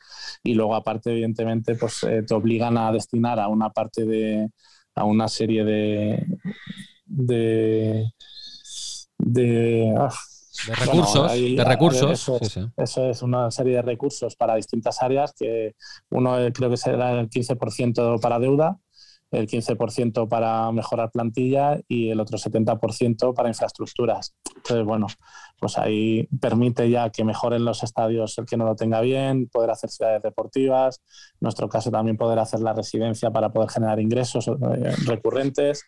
y 0.43 0.55
luego 0.55 0.75
aparte 0.75 1.11
evidentemente 1.11 1.75
pues 1.75 2.03
eh, 2.03 2.23
te 2.23 2.33
obligan 2.33 2.77
a 2.77 2.91
destinar 2.91 3.39
a 3.39 3.47
una 3.47 3.69
parte 3.69 4.05
de 4.05 4.49
a 4.95 5.05
una 5.05 5.27
serie 5.27 5.63
de 5.63 6.25
de 7.15 8.11
de, 9.17 9.93
ah, 9.97 10.09
recursos, 10.79 11.31
de 11.31 11.63
recursos. 11.63 12.11
Eso, 12.11 12.71
eso, 12.77 13.09
es 13.09 13.21
una 13.21 13.51
serie 13.51 13.75
de 13.75 13.81
recursos 13.81 14.35
para 14.35 14.55
distintas 14.55 15.01
áreas 15.01 15.33
que 15.33 15.75
uno 16.09 16.39
eh, 16.39 16.51
creo 16.51 16.69
que 16.69 16.77
será 16.77 17.19
el 17.19 17.29
15% 17.29 18.19
para 18.19 18.39
deuda, 18.39 18.77
el 19.31 19.47
15% 19.47 20.27
para 20.27 20.71
mejorar 20.71 21.11
plantilla 21.11 21.79
y 21.87 22.09
el 22.09 22.19
otro 22.19 22.37
70% 22.37 23.33
para 23.33 23.49
infraestructuras. 23.49 24.35
Entonces, 24.55 24.85
bueno, 24.85 25.07
pues 25.63 25.77
ahí 25.77 26.27
permite 26.41 26.89
ya 26.89 27.09
que 27.09 27.23
mejoren 27.23 27.63
los 27.63 27.83
estadios 27.83 28.37
el 28.37 28.45
que 28.45 28.57
no 28.57 28.65
lo 28.65 28.75
tenga 28.75 28.99
bien, 28.99 29.47
poder 29.47 29.69
hacer 29.69 29.89
ciudades 29.89 30.21
deportivas, 30.21 31.01
en 31.35 31.37
nuestro 31.39 31.69
caso 31.69 31.89
también 31.89 32.17
poder 32.17 32.37
hacer 32.37 32.59
la 32.59 32.73
residencia 32.73 33.31
para 33.31 33.53
poder 33.53 33.69
generar 33.69 34.01
ingresos 34.01 34.49
eh, 34.49 34.93
recurrentes. 35.05 35.85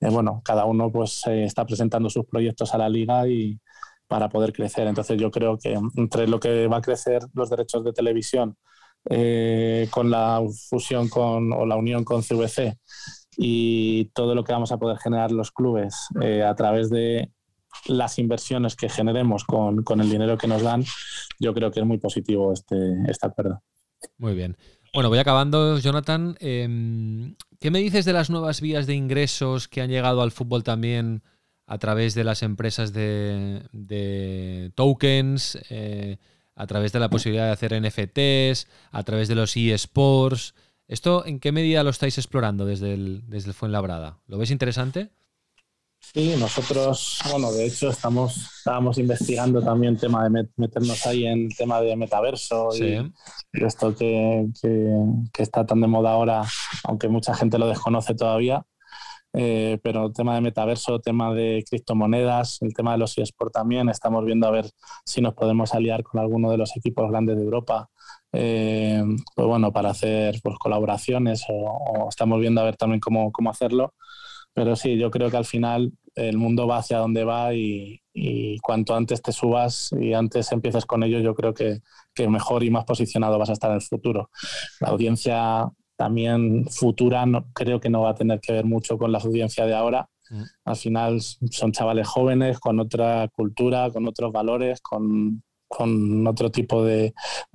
Eh, 0.00 0.08
bueno, 0.08 0.40
cada 0.42 0.64
uno 0.64 0.90
pues 0.90 1.26
eh, 1.26 1.44
está 1.44 1.66
presentando 1.66 2.08
sus 2.08 2.24
proyectos 2.24 2.72
a 2.72 2.78
la 2.78 2.88
liga 2.88 3.28
y 3.28 3.60
para 4.06 4.30
poder 4.30 4.54
crecer. 4.54 4.86
Entonces 4.86 5.20
yo 5.20 5.30
creo 5.30 5.58
que 5.58 5.78
entre 5.96 6.26
lo 6.26 6.40
que 6.40 6.66
va 6.66 6.78
a 6.78 6.80
crecer 6.80 7.20
los 7.34 7.50
derechos 7.50 7.84
de 7.84 7.92
televisión 7.92 8.56
eh, 9.10 9.88
con 9.90 10.10
la 10.10 10.42
fusión 10.70 11.10
con, 11.10 11.52
o 11.52 11.66
la 11.66 11.76
unión 11.76 12.02
con 12.02 12.22
CVC 12.22 12.78
y 13.36 14.06
todo 14.14 14.34
lo 14.34 14.42
que 14.42 14.54
vamos 14.54 14.72
a 14.72 14.78
poder 14.78 14.96
generar 14.96 15.32
los 15.32 15.52
clubes 15.52 16.08
eh, 16.22 16.42
a 16.42 16.54
través 16.54 16.88
de 16.88 17.30
las 17.86 18.18
inversiones 18.18 18.76
que 18.76 18.88
generemos 18.88 19.44
con, 19.44 19.82
con, 19.82 20.00
el 20.00 20.10
dinero 20.10 20.36
que 20.36 20.46
nos 20.46 20.62
dan, 20.62 20.84
yo 21.38 21.54
creo 21.54 21.70
que 21.70 21.80
es 21.80 21.86
muy 21.86 21.98
positivo 21.98 22.52
este, 22.52 22.76
este 23.08 23.26
acuerdo. 23.26 23.62
Muy 24.16 24.34
bien. 24.34 24.56
Bueno, 24.94 25.08
voy 25.08 25.18
acabando, 25.18 25.78
Jonathan. 25.78 26.36
Em, 26.40 27.34
¿Qué 27.60 27.70
me 27.70 27.80
dices 27.80 28.04
de 28.04 28.12
las 28.12 28.30
nuevas 28.30 28.60
vías 28.60 28.86
de 28.86 28.94
ingresos 28.94 29.68
que 29.68 29.80
han 29.82 29.90
llegado 29.90 30.22
al 30.22 30.30
fútbol 30.30 30.64
también 30.64 31.22
a 31.66 31.78
través 31.78 32.14
de 32.14 32.24
las 32.24 32.42
empresas 32.42 32.92
de, 32.92 33.62
de 33.72 34.72
tokens? 34.74 35.58
Eh, 35.70 36.18
a 36.58 36.66
través 36.66 36.92
de 36.92 36.98
la 36.98 37.08
posibilidad 37.08 37.46
de 37.46 37.52
hacer 37.52 37.80
NFTs, 37.80 38.66
a 38.90 39.02
través 39.04 39.28
de 39.28 39.36
los 39.36 39.56
eSports. 39.56 40.54
¿Esto 40.88 41.24
en 41.24 41.38
qué 41.38 41.52
medida 41.52 41.84
lo 41.84 41.90
estáis 41.90 42.18
explorando 42.18 42.66
desde 42.66 42.94
el, 42.94 43.22
desde 43.28 43.50
el 43.50 43.54
Fuenlabrada? 43.54 44.18
¿Lo 44.26 44.38
ves 44.38 44.50
interesante? 44.50 45.10
Sí, 46.00 46.34
nosotros, 46.38 47.18
bueno, 47.30 47.52
de 47.52 47.66
hecho 47.66 47.90
estamos, 47.90 48.36
estábamos 48.58 48.96
investigando 48.98 49.62
también 49.62 49.98
tema 49.98 50.24
de 50.28 50.48
meternos 50.56 51.06
ahí 51.06 51.26
en 51.26 51.48
tema 51.50 51.80
de 51.80 51.96
metaverso 51.96 52.70
y, 52.74 53.12
esto 53.52 53.94
que, 53.94 54.46
que, 54.62 55.42
está 55.42 55.66
tan 55.66 55.80
de 55.80 55.86
moda 55.86 56.12
ahora, 56.12 56.44
aunque 56.84 57.08
mucha 57.08 57.34
gente 57.34 57.58
lo 57.58 57.68
desconoce 57.68 58.14
todavía. 58.14 58.64
Eh, 59.34 59.78
pero 59.82 60.06
el 60.06 60.12
tema 60.14 60.34
de 60.34 60.40
metaverso, 60.40 61.00
tema 61.00 61.34
de 61.34 61.62
criptomonedas, 61.68 62.62
el 62.62 62.72
tema 62.72 62.92
de 62.92 62.98
los 62.98 63.18
eSports 63.18 63.52
también, 63.52 63.88
estamos 63.90 64.24
viendo 64.24 64.46
a 64.46 64.50
ver 64.50 64.70
si 65.04 65.20
nos 65.20 65.34
podemos 65.34 65.74
aliar 65.74 66.02
con 66.02 66.20
alguno 66.20 66.50
de 66.50 66.56
los 66.56 66.74
equipos 66.76 67.10
grandes 67.10 67.36
de 67.36 67.44
Europa, 67.44 67.90
eh, 68.32 69.02
pues 69.34 69.46
bueno, 69.46 69.72
para 69.72 69.90
hacer 69.90 70.40
pues, 70.42 70.56
colaboraciones 70.58 71.44
o, 71.48 72.06
estamos 72.08 72.40
viendo 72.40 72.60
a 72.60 72.64
ver 72.64 72.76
también 72.76 73.00
cómo, 73.00 73.30
cómo 73.30 73.50
hacerlo. 73.50 73.94
Pero 74.58 74.74
sí, 74.74 74.98
yo 74.98 75.08
creo 75.12 75.30
que 75.30 75.36
al 75.36 75.44
final 75.44 75.92
el 76.16 76.36
mundo 76.36 76.66
va 76.66 76.78
hacia 76.78 76.98
donde 76.98 77.22
va 77.22 77.54
y, 77.54 78.02
y, 78.12 78.58
cuanto 78.58 78.96
antes 78.96 79.22
te 79.22 79.30
subas 79.30 79.90
y 79.92 80.14
antes 80.14 80.50
empieces 80.50 80.84
con 80.84 81.04
ello, 81.04 81.20
yo 81.20 81.32
creo 81.32 81.54
que, 81.54 81.78
que, 82.12 82.26
mejor 82.26 82.64
y 82.64 82.70
más 82.70 82.84
posicionado 82.84 83.38
vas 83.38 83.50
a 83.50 83.52
estar 83.52 83.70
en 83.70 83.76
el 83.76 83.82
futuro. 83.82 84.30
La 84.80 84.88
audiencia 84.88 85.70
también 85.96 86.66
futura, 86.68 87.24
creo 87.54 87.78
que 87.78 87.88
no 87.88 88.02
va 88.02 88.10
a 88.10 88.14
tener 88.16 88.40
que 88.40 88.52
ver 88.52 88.64
mucho 88.64 88.98
con 88.98 89.12
la 89.12 89.18
audiencia 89.18 89.64
de 89.64 89.76
ahora. 89.76 90.08
Mm. 90.28 90.42
Al 90.64 90.76
final 90.76 91.20
son 91.20 91.70
chavales 91.70 92.08
jóvenes 92.08 92.58
con 92.58 92.80
otra 92.80 93.28
cultura, 93.28 93.90
con 93.92 94.08
otros 94.08 94.32
valores, 94.32 94.80
con 94.80 95.44
con 95.68 96.26
otro 96.26 96.50
tipo 96.50 96.82
de, 96.82 97.14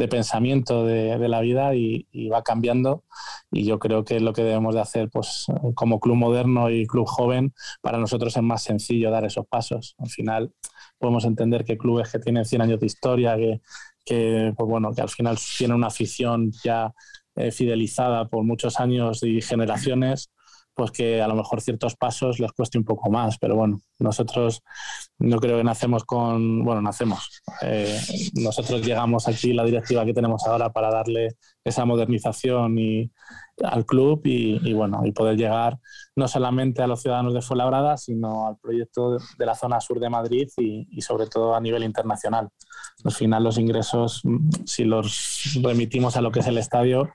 pensamiento 0.10 0.86
de, 0.86 1.28
la 1.28 1.41
vida 1.41 1.76
y, 1.76 2.08
va 2.30 2.43
cambiando. 2.43 3.04
Y 3.52 3.65
yo 3.65 3.80
creo 3.80 4.06
que 4.06 4.19
lo 4.19 4.34
que 4.34 4.43
debemos 4.43 4.76
de 4.76 4.82
hacer 4.82 5.10
pues, 5.10 5.47
como 5.76 5.99
club 5.99 6.15
moderno 6.15 6.69
y 6.69 6.86
club 6.86 7.08
joven, 7.08 7.54
para 7.82 7.97
nosotros 7.97 8.36
es 8.38 8.43
más 8.43 8.63
sencillo 8.63 9.12
dar 9.12 9.26
esos 9.26 9.47
pasos. 9.47 9.95
Al 9.97 10.10
final 10.10 10.54
podemos 10.97 11.26
entender 11.26 11.65
que 11.65 11.78
clubes 11.78 12.12
que 12.12 12.19
tienen 12.19 12.45
100 12.45 12.62
años 12.62 12.80
de 12.80 12.86
historia, 12.86 13.36
que, 13.36 13.62
que, 14.06 14.54
pues 14.56 14.69
bueno, 14.69 14.93
que 14.93 15.02
al 15.02 15.10
final 15.10 15.38
tienen 15.58 15.76
una 15.76 15.88
afición 15.88 16.52
ya 16.63 16.93
eh, 17.36 17.52
fidelizada 17.52 18.28
por 18.28 18.43
muchos 18.43 18.80
años 18.80 19.23
y 19.23 19.41
generaciones, 19.41 20.30
pues 20.73 20.91
que 20.91 21.21
a 21.21 21.27
lo 21.27 21.36
mejor 21.36 21.62
ciertos 21.62 21.95
pasos 21.95 22.39
les 22.39 22.51
cueste 22.51 22.77
un 22.77 22.83
poco 22.83 23.09
más, 23.09 23.38
pero 23.38 23.55
bueno, 23.55 23.79
nosotros 23.99 24.62
no 25.19 25.38
creo 25.39 25.57
que 25.57 25.63
nacemos 25.63 26.03
con, 26.03 26.63
bueno, 26.63 26.81
nacemos, 26.81 27.41
eh, 27.62 27.99
nosotros 28.36 28.86
llegamos 28.86 29.27
aquí, 29.27 29.53
la 29.53 29.63
directiva 29.63 30.05
que 30.05 30.13
tenemos 30.13 30.45
ahora 30.47 30.71
para 30.71 30.91
darle 30.91 31.36
esa 31.63 31.86
modernización 31.86 32.77
y, 32.77 33.12
al 33.61 33.85
club 33.85 34.21
y, 34.23 34.73
bueno, 34.73 35.05
y 35.05 35.11
poder 35.11 35.37
llegar 35.37 35.77
no 36.15 36.27
solamente 36.27 36.81
a 36.81 36.87
los 36.87 37.01
ciudadanos 37.01 37.33
de 37.33 37.41
Fuenlabrada, 37.41 37.97
sino 37.97 38.47
al 38.47 38.57
proyecto 38.57 39.17
de 39.37 39.45
la 39.45 39.55
zona 39.55 39.79
sur 39.79 39.99
de 39.99 40.09
Madrid 40.09 40.47
y, 40.57 41.01
sobre 41.01 41.27
todo 41.27 41.55
a 41.55 41.61
nivel 41.61 41.83
internacional. 41.83 42.49
Al 43.03 43.11
final 43.11 43.43
los 43.43 43.57
ingresos, 43.57 44.21
si 44.65 44.85
los 44.85 45.59
remitimos 45.61 46.17
a 46.17 46.21
lo 46.21 46.31
que 46.31 46.39
es 46.39 46.47
el 46.47 46.57
estadio, 46.57 47.09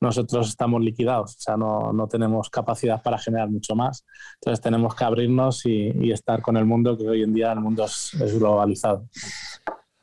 nosotros 0.00 0.48
estamos 0.48 0.82
liquidados, 0.82 1.36
o 1.36 1.40
sea, 1.40 1.56
no, 1.56 1.92
no 1.92 2.06
tenemos 2.08 2.50
capacidad 2.50 3.02
para 3.02 3.18
generar 3.18 3.50
mucho 3.50 3.74
más. 3.74 4.04
Entonces 4.36 4.60
tenemos 4.60 4.94
que 4.94 5.04
abrirnos 5.04 5.66
y, 5.66 6.12
estar 6.12 6.42
con 6.42 6.58
el 6.58 6.66
mundo, 6.66 6.96
que 6.98 7.08
hoy 7.08 7.22
en 7.22 7.32
día 7.32 7.52
el 7.52 7.60
mundo 7.60 7.84
es, 7.84 8.12
es 8.20 8.38
globalizado. 8.38 9.08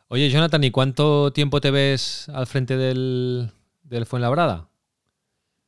Oye, 0.07 0.27
Jonathan, 0.31 0.63
¿y 0.63 0.71
cuánto 0.71 1.31
tiempo 1.31 1.61
te 1.61 1.69
ves 1.69 2.29
al 2.29 2.47
frente 2.47 2.77
del, 2.77 3.51
del 3.83 4.07
Fuenlabrada? 4.07 4.68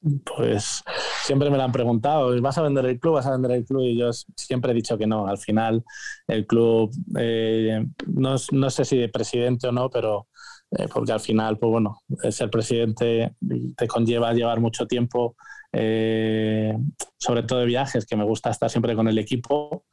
Pues 0.01 0.83
siempre 1.23 1.51
me 1.51 1.57
lo 1.57 1.63
han 1.63 1.71
preguntado, 1.71 2.39
¿vas 2.41 2.57
a 2.57 2.63
vender 2.63 2.85
el 2.85 2.99
club? 2.99 3.15
¿Vas 3.15 3.27
a 3.27 3.31
vender 3.31 3.51
el 3.51 3.65
club? 3.65 3.83
Y 3.83 3.97
yo 3.97 4.09
siempre 4.35 4.71
he 4.71 4.75
dicho 4.75 4.97
que 4.97 5.05
no. 5.05 5.27
Al 5.27 5.37
final, 5.37 5.83
el 6.27 6.47
club, 6.47 6.91
eh, 7.19 7.85
no, 8.07 8.37
sé 8.37 8.85
si 8.85 8.97
de 8.97 9.09
presidente 9.09 9.67
o 9.67 9.71
no, 9.71 9.89
pero 9.91 10.27
eh, 10.71 10.87
porque 10.91 11.11
al 11.11 11.19
final, 11.19 11.59
pues 11.59 11.69
bueno, 11.69 12.01
ser 12.31 12.49
presidente 12.49 13.35
te 13.77 13.87
conlleva 13.87 14.33
llevar 14.33 14.59
mucho 14.59 14.87
tiempo, 14.87 15.35
eh, 15.71 16.75
sobre 17.19 17.43
todo 17.43 17.59
de 17.59 17.65
viajes, 17.65 18.07
que 18.07 18.15
me 18.15 18.25
gusta 18.25 18.49
estar 18.49 18.71
siempre 18.71 18.95
con 18.95 19.07
el 19.07 19.19
equipo 19.19 19.85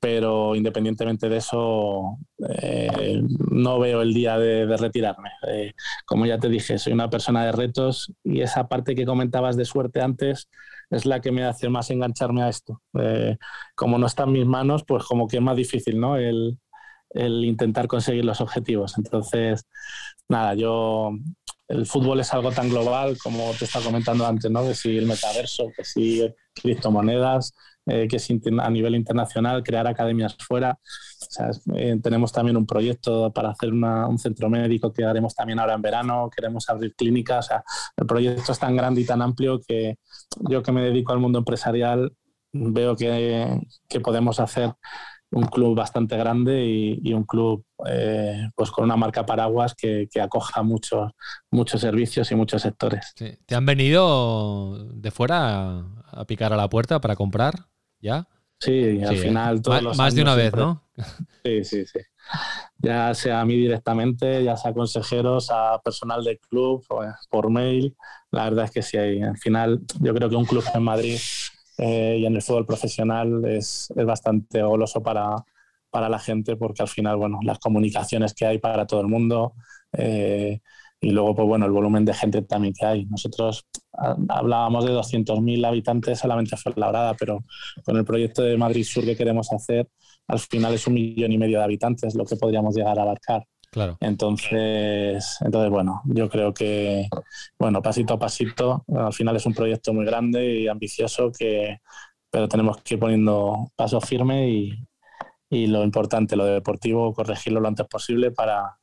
pero 0.00 0.54
independientemente 0.54 1.28
de 1.28 1.38
eso, 1.38 2.18
eh, 2.60 3.20
no 3.50 3.78
veo 3.78 4.02
el 4.02 4.14
día 4.14 4.38
de, 4.38 4.76
retirarme. 4.76 5.30
Eh, 5.48 5.72
como 6.06 6.26
ya 6.26 6.38
te 6.38 6.48
dije, 6.48 6.78
soy 6.78 6.92
una 6.92 7.10
persona 7.10 7.44
de 7.44 7.52
retos 7.52 8.12
y 8.22 8.42
esa 8.42 8.68
parte 8.68 8.94
que 8.94 9.06
comentabas 9.06 9.56
de 9.56 9.64
suerte 9.64 10.00
antes 10.00 10.48
es 10.90 11.04
la 11.04 11.20
que 11.20 11.32
me 11.32 11.44
hace 11.44 11.68
más 11.68 11.90
engancharme 11.90 12.42
a 12.42 12.48
esto. 12.48 12.80
Eh, 12.98 13.36
como 13.74 13.98
no 13.98 14.06
está 14.06 14.24
en 14.24 14.32
mis 14.32 14.46
manos, 14.46 14.84
pues 14.86 15.04
como 15.04 15.26
que 15.26 15.38
es 15.38 15.42
más 15.42 15.56
difícil, 15.56 15.98
¿no? 15.98 16.16
El, 16.16 16.58
el 17.10 17.44
intentar 17.44 17.86
conseguir 17.86 18.24
los 18.24 18.40
objetivos. 18.40 18.98
Entonces, 18.98 19.64
nada, 20.28 20.54
yo 20.54 21.12
el 21.68 21.86
fútbol 21.86 22.20
es 22.20 22.32
algo 22.32 22.50
tan 22.50 22.70
global 22.70 23.16
como 23.22 23.52
te 23.58 23.66
estaba 23.66 23.84
comentando 23.84 24.26
antes, 24.26 24.50
¿no? 24.50 24.62
Que 24.62 24.74
si 24.74 24.96
el 24.96 25.06
metaverso, 25.06 25.70
que 25.76 25.84
si 25.84 26.26
criptomonedas, 26.54 27.54
eh, 27.86 28.06
que 28.08 28.16
es 28.16 28.28
a 28.30 28.70
nivel 28.70 28.94
internacional, 28.94 29.62
crear 29.62 29.86
academias 29.86 30.36
fuera. 30.38 30.78
Eh, 31.74 31.98
tenemos 32.02 32.32
también 32.32 32.56
un 32.56 32.66
proyecto 32.66 33.32
para 33.32 33.50
hacer 33.50 33.72
un 33.72 34.18
centro 34.18 34.50
médico 34.50 34.92
que 34.92 35.04
haremos 35.04 35.34
también 35.34 35.58
ahora 35.58 35.74
en 35.74 35.82
verano, 35.82 36.30
queremos 36.34 36.68
abrir 36.68 36.94
clínicas. 36.94 37.46
O 37.46 37.48
sea, 37.48 37.64
el 37.96 38.06
proyecto 38.06 38.52
es 38.52 38.58
tan 38.58 38.76
grande 38.76 39.02
y 39.02 39.06
tan 39.06 39.22
amplio 39.22 39.60
que 39.66 39.96
yo 40.50 40.62
que 40.62 40.72
me 40.72 40.82
dedico 40.82 41.12
al 41.12 41.18
mundo 41.18 41.38
empresarial 41.38 42.12
veo 42.52 42.96
que, 42.96 43.60
que 43.88 44.00
podemos 44.00 44.40
hacer 44.40 44.72
un 45.30 45.44
club 45.44 45.76
bastante 45.76 46.16
grande 46.16 46.64
y, 46.64 47.12
un 47.12 47.24
club 47.24 47.64
eh, 47.86 48.48
pues 48.54 48.70
con 48.70 48.84
una 48.84 48.96
marca 48.96 49.26
paraguas 49.26 49.74
que, 49.74 50.08
que, 50.10 50.20
acoja 50.20 50.62
muchos 50.62 51.12
muchos 51.50 51.80
servicios 51.80 52.30
y 52.30 52.34
muchos 52.34 52.62
sectores. 52.62 53.14
¿Te 53.14 53.54
han 53.54 53.66
venido 53.66 54.86
de 54.92 55.10
fuera 55.10 55.84
a 56.10 56.24
picar 56.26 56.52
a 56.52 56.56
la 56.56 56.68
puerta 56.68 57.00
para 57.00 57.16
comprar? 57.16 57.66
¿Ya? 58.00 58.26
Sí, 58.60 59.00
al 59.02 59.14
¿eh? 59.14 59.18
final 59.18 59.62
todos 59.62 59.96
Más, 59.96 60.14
de 60.14 60.22
una 60.22 60.34
vez, 60.34 60.52
¿no? 60.54 60.84
Sí, 61.44 61.64
sí, 61.64 61.86
sí. 61.86 62.00
Ya 62.78 63.14
sea 63.14 63.40
a 63.40 63.44
mí 63.44 63.56
directamente, 63.56 64.42
ya 64.42 64.56
sea 64.56 64.74
consejeros, 64.74 65.50
a 65.50 65.80
personal 65.82 66.24
del 66.24 66.38
club, 66.40 66.84
pues, 66.88 67.14
por 67.30 67.50
mail. 67.50 67.96
La 68.30 68.44
verdad 68.44 68.64
es 68.64 68.70
que 68.72 68.82
sí, 68.82 68.96
al 68.98 69.38
final 69.38 69.80
yo 70.00 70.12
creo 70.12 70.28
que 70.28 70.36
un 70.36 70.44
club 70.44 70.64
en 70.74 70.82
Madrid 70.82 71.18
eh, 71.78 72.18
y 72.20 72.26
en 72.26 72.34
el 72.34 72.42
fútbol 72.42 72.66
profesional 72.66 73.44
es, 73.46 73.92
es 73.96 74.04
bastante 74.04 74.62
goloso 74.62 75.02
para, 75.02 75.36
para, 75.90 76.08
la 76.08 76.18
gente 76.18 76.56
porque 76.56 76.82
al 76.82 76.88
final, 76.88 77.16
bueno, 77.16 77.38
las 77.42 77.58
comunicaciones 77.58 78.34
que 78.34 78.46
hay 78.46 78.58
para 78.58 78.86
todo 78.86 79.00
el 79.00 79.06
mundo, 79.06 79.54
eh, 79.92 80.60
y 81.00 81.10
luego, 81.10 81.34
pues 81.34 81.46
bueno, 81.46 81.66
el 81.66 81.72
volumen 81.72 82.04
de 82.04 82.12
gente 82.14 82.42
también 82.42 82.74
que 82.74 82.84
hay. 82.84 83.06
Nosotros 83.06 83.66
ah, 83.92 84.16
hablábamos 84.28 84.84
de 84.84 84.92
200.000 84.92 85.64
habitantes 85.64 86.18
solamente 86.18 86.56
en 86.56 86.58
Fuenlabrada, 86.58 87.14
pero 87.14 87.44
con 87.84 87.96
el 87.96 88.04
proyecto 88.04 88.42
de 88.42 88.56
Madrid 88.56 88.84
Sur 88.84 89.04
que 89.04 89.16
queremos 89.16 89.52
hacer, 89.52 89.88
al 90.26 90.40
final 90.40 90.74
es 90.74 90.86
un 90.86 90.94
millón 90.94 91.32
y 91.32 91.38
medio 91.38 91.58
de 91.58 91.64
habitantes 91.64 92.14
lo 92.14 92.24
que 92.24 92.36
podríamos 92.36 92.74
llegar 92.76 92.98
a 92.98 93.02
abarcar. 93.02 93.44
Claro. 93.78 93.96
Entonces, 94.00 95.36
entonces, 95.40 95.70
bueno, 95.70 96.02
yo 96.06 96.28
creo 96.28 96.52
que, 96.52 97.08
bueno, 97.60 97.80
pasito 97.80 98.14
a 98.14 98.18
pasito, 98.18 98.84
al 98.92 99.12
final 99.12 99.36
es 99.36 99.46
un 99.46 99.54
proyecto 99.54 99.94
muy 99.94 100.04
grande 100.04 100.62
y 100.62 100.66
ambicioso, 100.66 101.30
que, 101.30 101.78
pero 102.28 102.48
tenemos 102.48 102.78
que 102.82 102.94
ir 102.94 103.00
poniendo 103.00 103.70
pasos 103.76 104.04
firmes 104.04 104.48
y, 104.48 104.84
y 105.48 105.68
lo 105.68 105.84
importante, 105.84 106.34
lo 106.34 106.44
deportivo, 106.44 107.14
corregirlo 107.14 107.60
lo 107.60 107.68
antes 107.68 107.86
posible 107.86 108.32
para, 108.32 108.78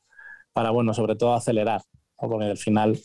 para 0.54 0.70
bueno, 0.70 0.94
sobre 0.94 1.14
todo 1.16 1.34
acelerar 1.34 1.82
porque 2.16 2.46
al 2.46 2.56
final 2.56 2.98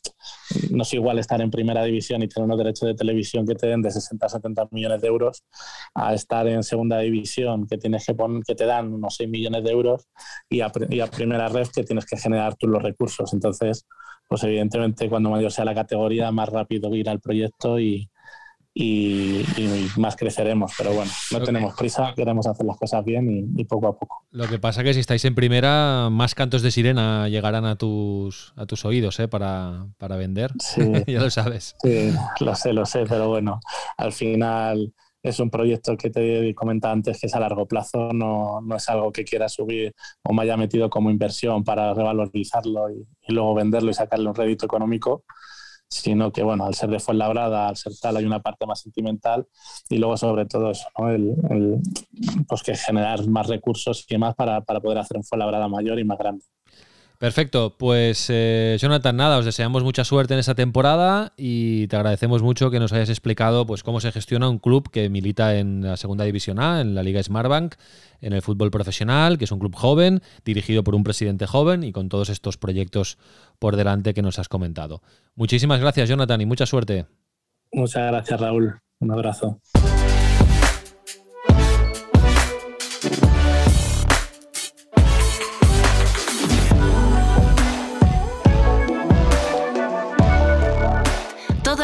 no 0.70 0.84
es 0.84 0.94
igual 0.94 1.20
estar 1.20 1.42
en 1.42 1.52
primera 1.52 1.84
división 1.84 2.24
y 2.24 2.28
tener 2.28 2.46
unos 2.46 2.58
derechos 2.58 2.88
de 2.88 2.96
televisión 2.96 3.46
que 3.46 3.56
te 3.56 3.68
den 3.68 3.82
de 3.82 3.92
60 3.92 4.26
a 4.26 4.30
70 4.30 4.68
millones 4.72 5.02
de 5.02 5.08
euros 5.08 5.44
a 5.94 6.14
estar 6.14 6.48
en 6.48 6.64
segunda 6.64 7.00
división 7.00 7.68
que 7.68 7.78
tienes 7.78 8.06
que 8.06 8.14
poner, 8.14 8.44
que 8.44 8.56
te 8.56 8.66
dan 8.66 8.94
unos 8.94 9.16
6 9.16 9.30
millones 9.30 9.64
de 9.64 9.72
euros 9.72 10.08
y 10.50 10.62
a, 10.62 10.70
primera 10.70 11.50
red 11.50 11.68
que 11.68 11.84
tienes 11.84 12.06
que 12.06 12.18
generar 12.18 12.56
tú 12.56 12.68
los 12.68 12.82
recursos. 12.82 13.34
Entonces, 13.34 13.86
pues 14.28 14.44
evidentemente 14.44 15.10
cuando 15.10 15.30
mayor 15.30 15.52
sea 15.52 15.66
la 15.66 15.76
categoría, 15.76 16.32
más 16.32 16.50
rápido 16.50 16.94
irá 16.96 17.12
el 17.12 17.20
proyecto 17.20 17.80
y, 17.80 18.10
y, 18.74 19.44
más 19.98 20.16
creceremos. 20.16 20.72
Pero 20.78 20.94
bueno, 20.94 21.12
no 21.32 21.42
tenemos 21.42 21.76
prisa, 21.76 22.14
queremos 22.16 22.48
hacer 22.48 22.66
las 22.66 22.78
cosas 22.78 23.04
bien 23.04 23.54
y, 23.56 23.66
poco 23.66 23.88
a 23.88 23.98
poco. 23.98 24.26
Lo 24.32 24.48
que 24.48 24.60
pasa 24.60 24.84
que 24.84 24.94
si 24.94 25.00
estáis 25.00 25.26
en 25.26 25.36
primera, 25.36 26.10
más 26.10 26.36
cantos 26.36 26.62
de 26.62 26.72
sirena 26.72 27.28
llegarán 27.30 27.66
a 27.66 27.76
tus, 27.76 28.54
a 28.56 28.66
tus 28.66 28.86
oídos 28.86 29.20
¿eh? 29.20 29.28
para, 29.28 29.88
para 29.98 30.16
vender. 30.16 30.52
ya 31.08 31.22
lo 31.22 31.30
sabes. 31.30 31.76
Sí, 31.82 32.12
lo 32.40 32.56
sé, 32.56 32.74
lo 32.74 32.86
sé, 32.86 33.06
pero 33.08 33.30
bueno, 33.30 33.60
al 33.98 34.12
final 34.12 34.94
es 35.24 35.40
un 35.40 35.52
proyecto 35.52 35.96
que 35.98 36.10
te 36.10 36.56
comentaba 36.56 36.94
antes 36.94 37.20
que 37.20 37.28
es 37.28 37.36
a 37.36 37.40
largo 37.40 37.68
plazo, 37.68 38.12
no, 38.12 38.60
no, 38.62 38.76
es 38.76 38.90
algo 38.90 39.12
que 39.12 39.24
quiera 39.24 39.48
subir 39.48 39.94
o 40.24 40.34
me 40.34 40.42
haya 40.44 40.58
metido 40.58 40.90
como 40.90 41.12
inversión 41.12 41.64
para 41.64 41.94
revalorizarlo 41.94 42.90
y, 42.90 43.06
y 43.28 43.34
luego 43.34 43.54
venderlo 43.54 43.92
y 43.92 43.94
sacarle 43.94 44.28
un 44.28 44.34
rédito 44.34 44.66
económico 44.66 45.24
sino 45.92 46.32
que, 46.32 46.42
bueno, 46.42 46.66
al 46.66 46.74
ser 46.74 46.90
de 46.90 47.00
Fuenlabrada, 47.00 47.68
al 47.68 47.76
ser 47.76 47.92
tal, 48.02 48.16
hay 48.18 48.26
una 48.26 48.42
parte 48.42 48.66
más 48.66 48.80
sentimental 48.80 49.46
y 49.90 49.98
luego 49.98 50.16
sobre 50.16 50.46
todo 50.46 50.72
eso, 50.72 50.88
¿no? 50.98 51.10
el, 51.10 51.36
pues 52.48 52.64
que 52.64 52.76
generar 52.76 53.28
más 53.28 53.48
recursos 53.48 54.06
y 54.08 54.18
más 54.18 54.34
para, 54.36 54.62
para 54.62 54.80
poder 54.80 55.00
hacer 55.00 55.18
un 55.18 55.24
Fuenlabrada 55.24 55.68
mayor 55.68 56.00
y 56.00 56.06
más 56.06 56.18
grande. 56.18 56.46
Perfecto, 57.22 57.76
pues 57.78 58.32
eh, 58.32 58.78
Jonathan, 58.80 59.16
nada, 59.16 59.38
os 59.38 59.46
deseamos 59.46 59.84
mucha 59.84 60.04
suerte 60.04 60.34
en 60.34 60.40
esta 60.40 60.56
temporada 60.56 61.34
y 61.38 61.86
te 61.86 61.96
agradecemos 61.96 62.42
mucho 62.42 62.72
que 62.72 62.80
nos 62.80 62.94
hayas 62.94 63.10
explicado 63.10 63.68
pues, 63.68 63.84
cómo 63.84 64.00
se 64.00 64.12
gestiona 64.12 64.50
un 64.50 64.58
club 64.58 64.90
que 64.90 65.08
milita 65.08 65.56
en 65.56 65.84
la 65.84 65.98
Segunda 65.98 66.26
División 66.26 66.60
A, 66.60 66.82
en 66.82 66.96
la 66.96 67.04
Liga 67.04 67.22
Smartbank, 67.22 67.76
en 68.22 68.34
el 68.34 68.42
fútbol 68.42 68.72
profesional, 68.72 69.38
que 69.38 69.46
es 69.46 69.52
un 69.52 69.60
club 69.60 69.76
joven, 69.76 70.24
dirigido 70.44 70.84
por 70.84 70.96
un 70.96 71.04
presidente 71.04 71.46
joven 71.46 71.84
y 71.84 71.92
con 71.92 72.10
todos 72.10 72.30
estos 72.30 72.58
proyectos 72.58 73.20
por 73.60 73.76
delante 73.76 74.16
que 74.16 74.24
nos 74.24 74.40
has 74.40 74.50
comentado. 74.50 75.04
Muchísimas 75.36 75.80
gracias, 75.80 76.10
Jonathan, 76.10 76.42
y 76.42 76.48
mucha 76.48 76.66
suerte. 76.66 77.06
Muchas 77.72 78.08
gracias, 78.12 78.42
Raúl. 78.42 78.80
Un 79.00 79.12
abrazo. 79.12 79.60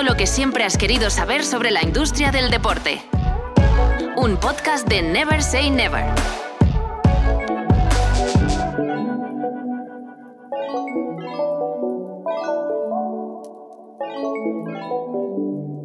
Lo 0.03 0.15
que 0.15 0.27
siempre 0.27 0.63
has 0.63 0.77
querido 0.77 1.09
saber 1.09 1.43
sobre 1.43 1.71
la 1.71 1.81
industria 1.81 2.31
del 2.31 2.51
deporte. 2.51 3.01
Un 4.15 4.37
podcast 4.37 4.87
de 4.87 5.01
Never 5.01 5.41
Say 5.41 5.69
Never. 5.69 6.05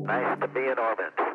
Nice 0.05 0.41
to 0.41 0.49
be 0.49 0.61
in 0.61 0.79
orbit. 0.79 1.32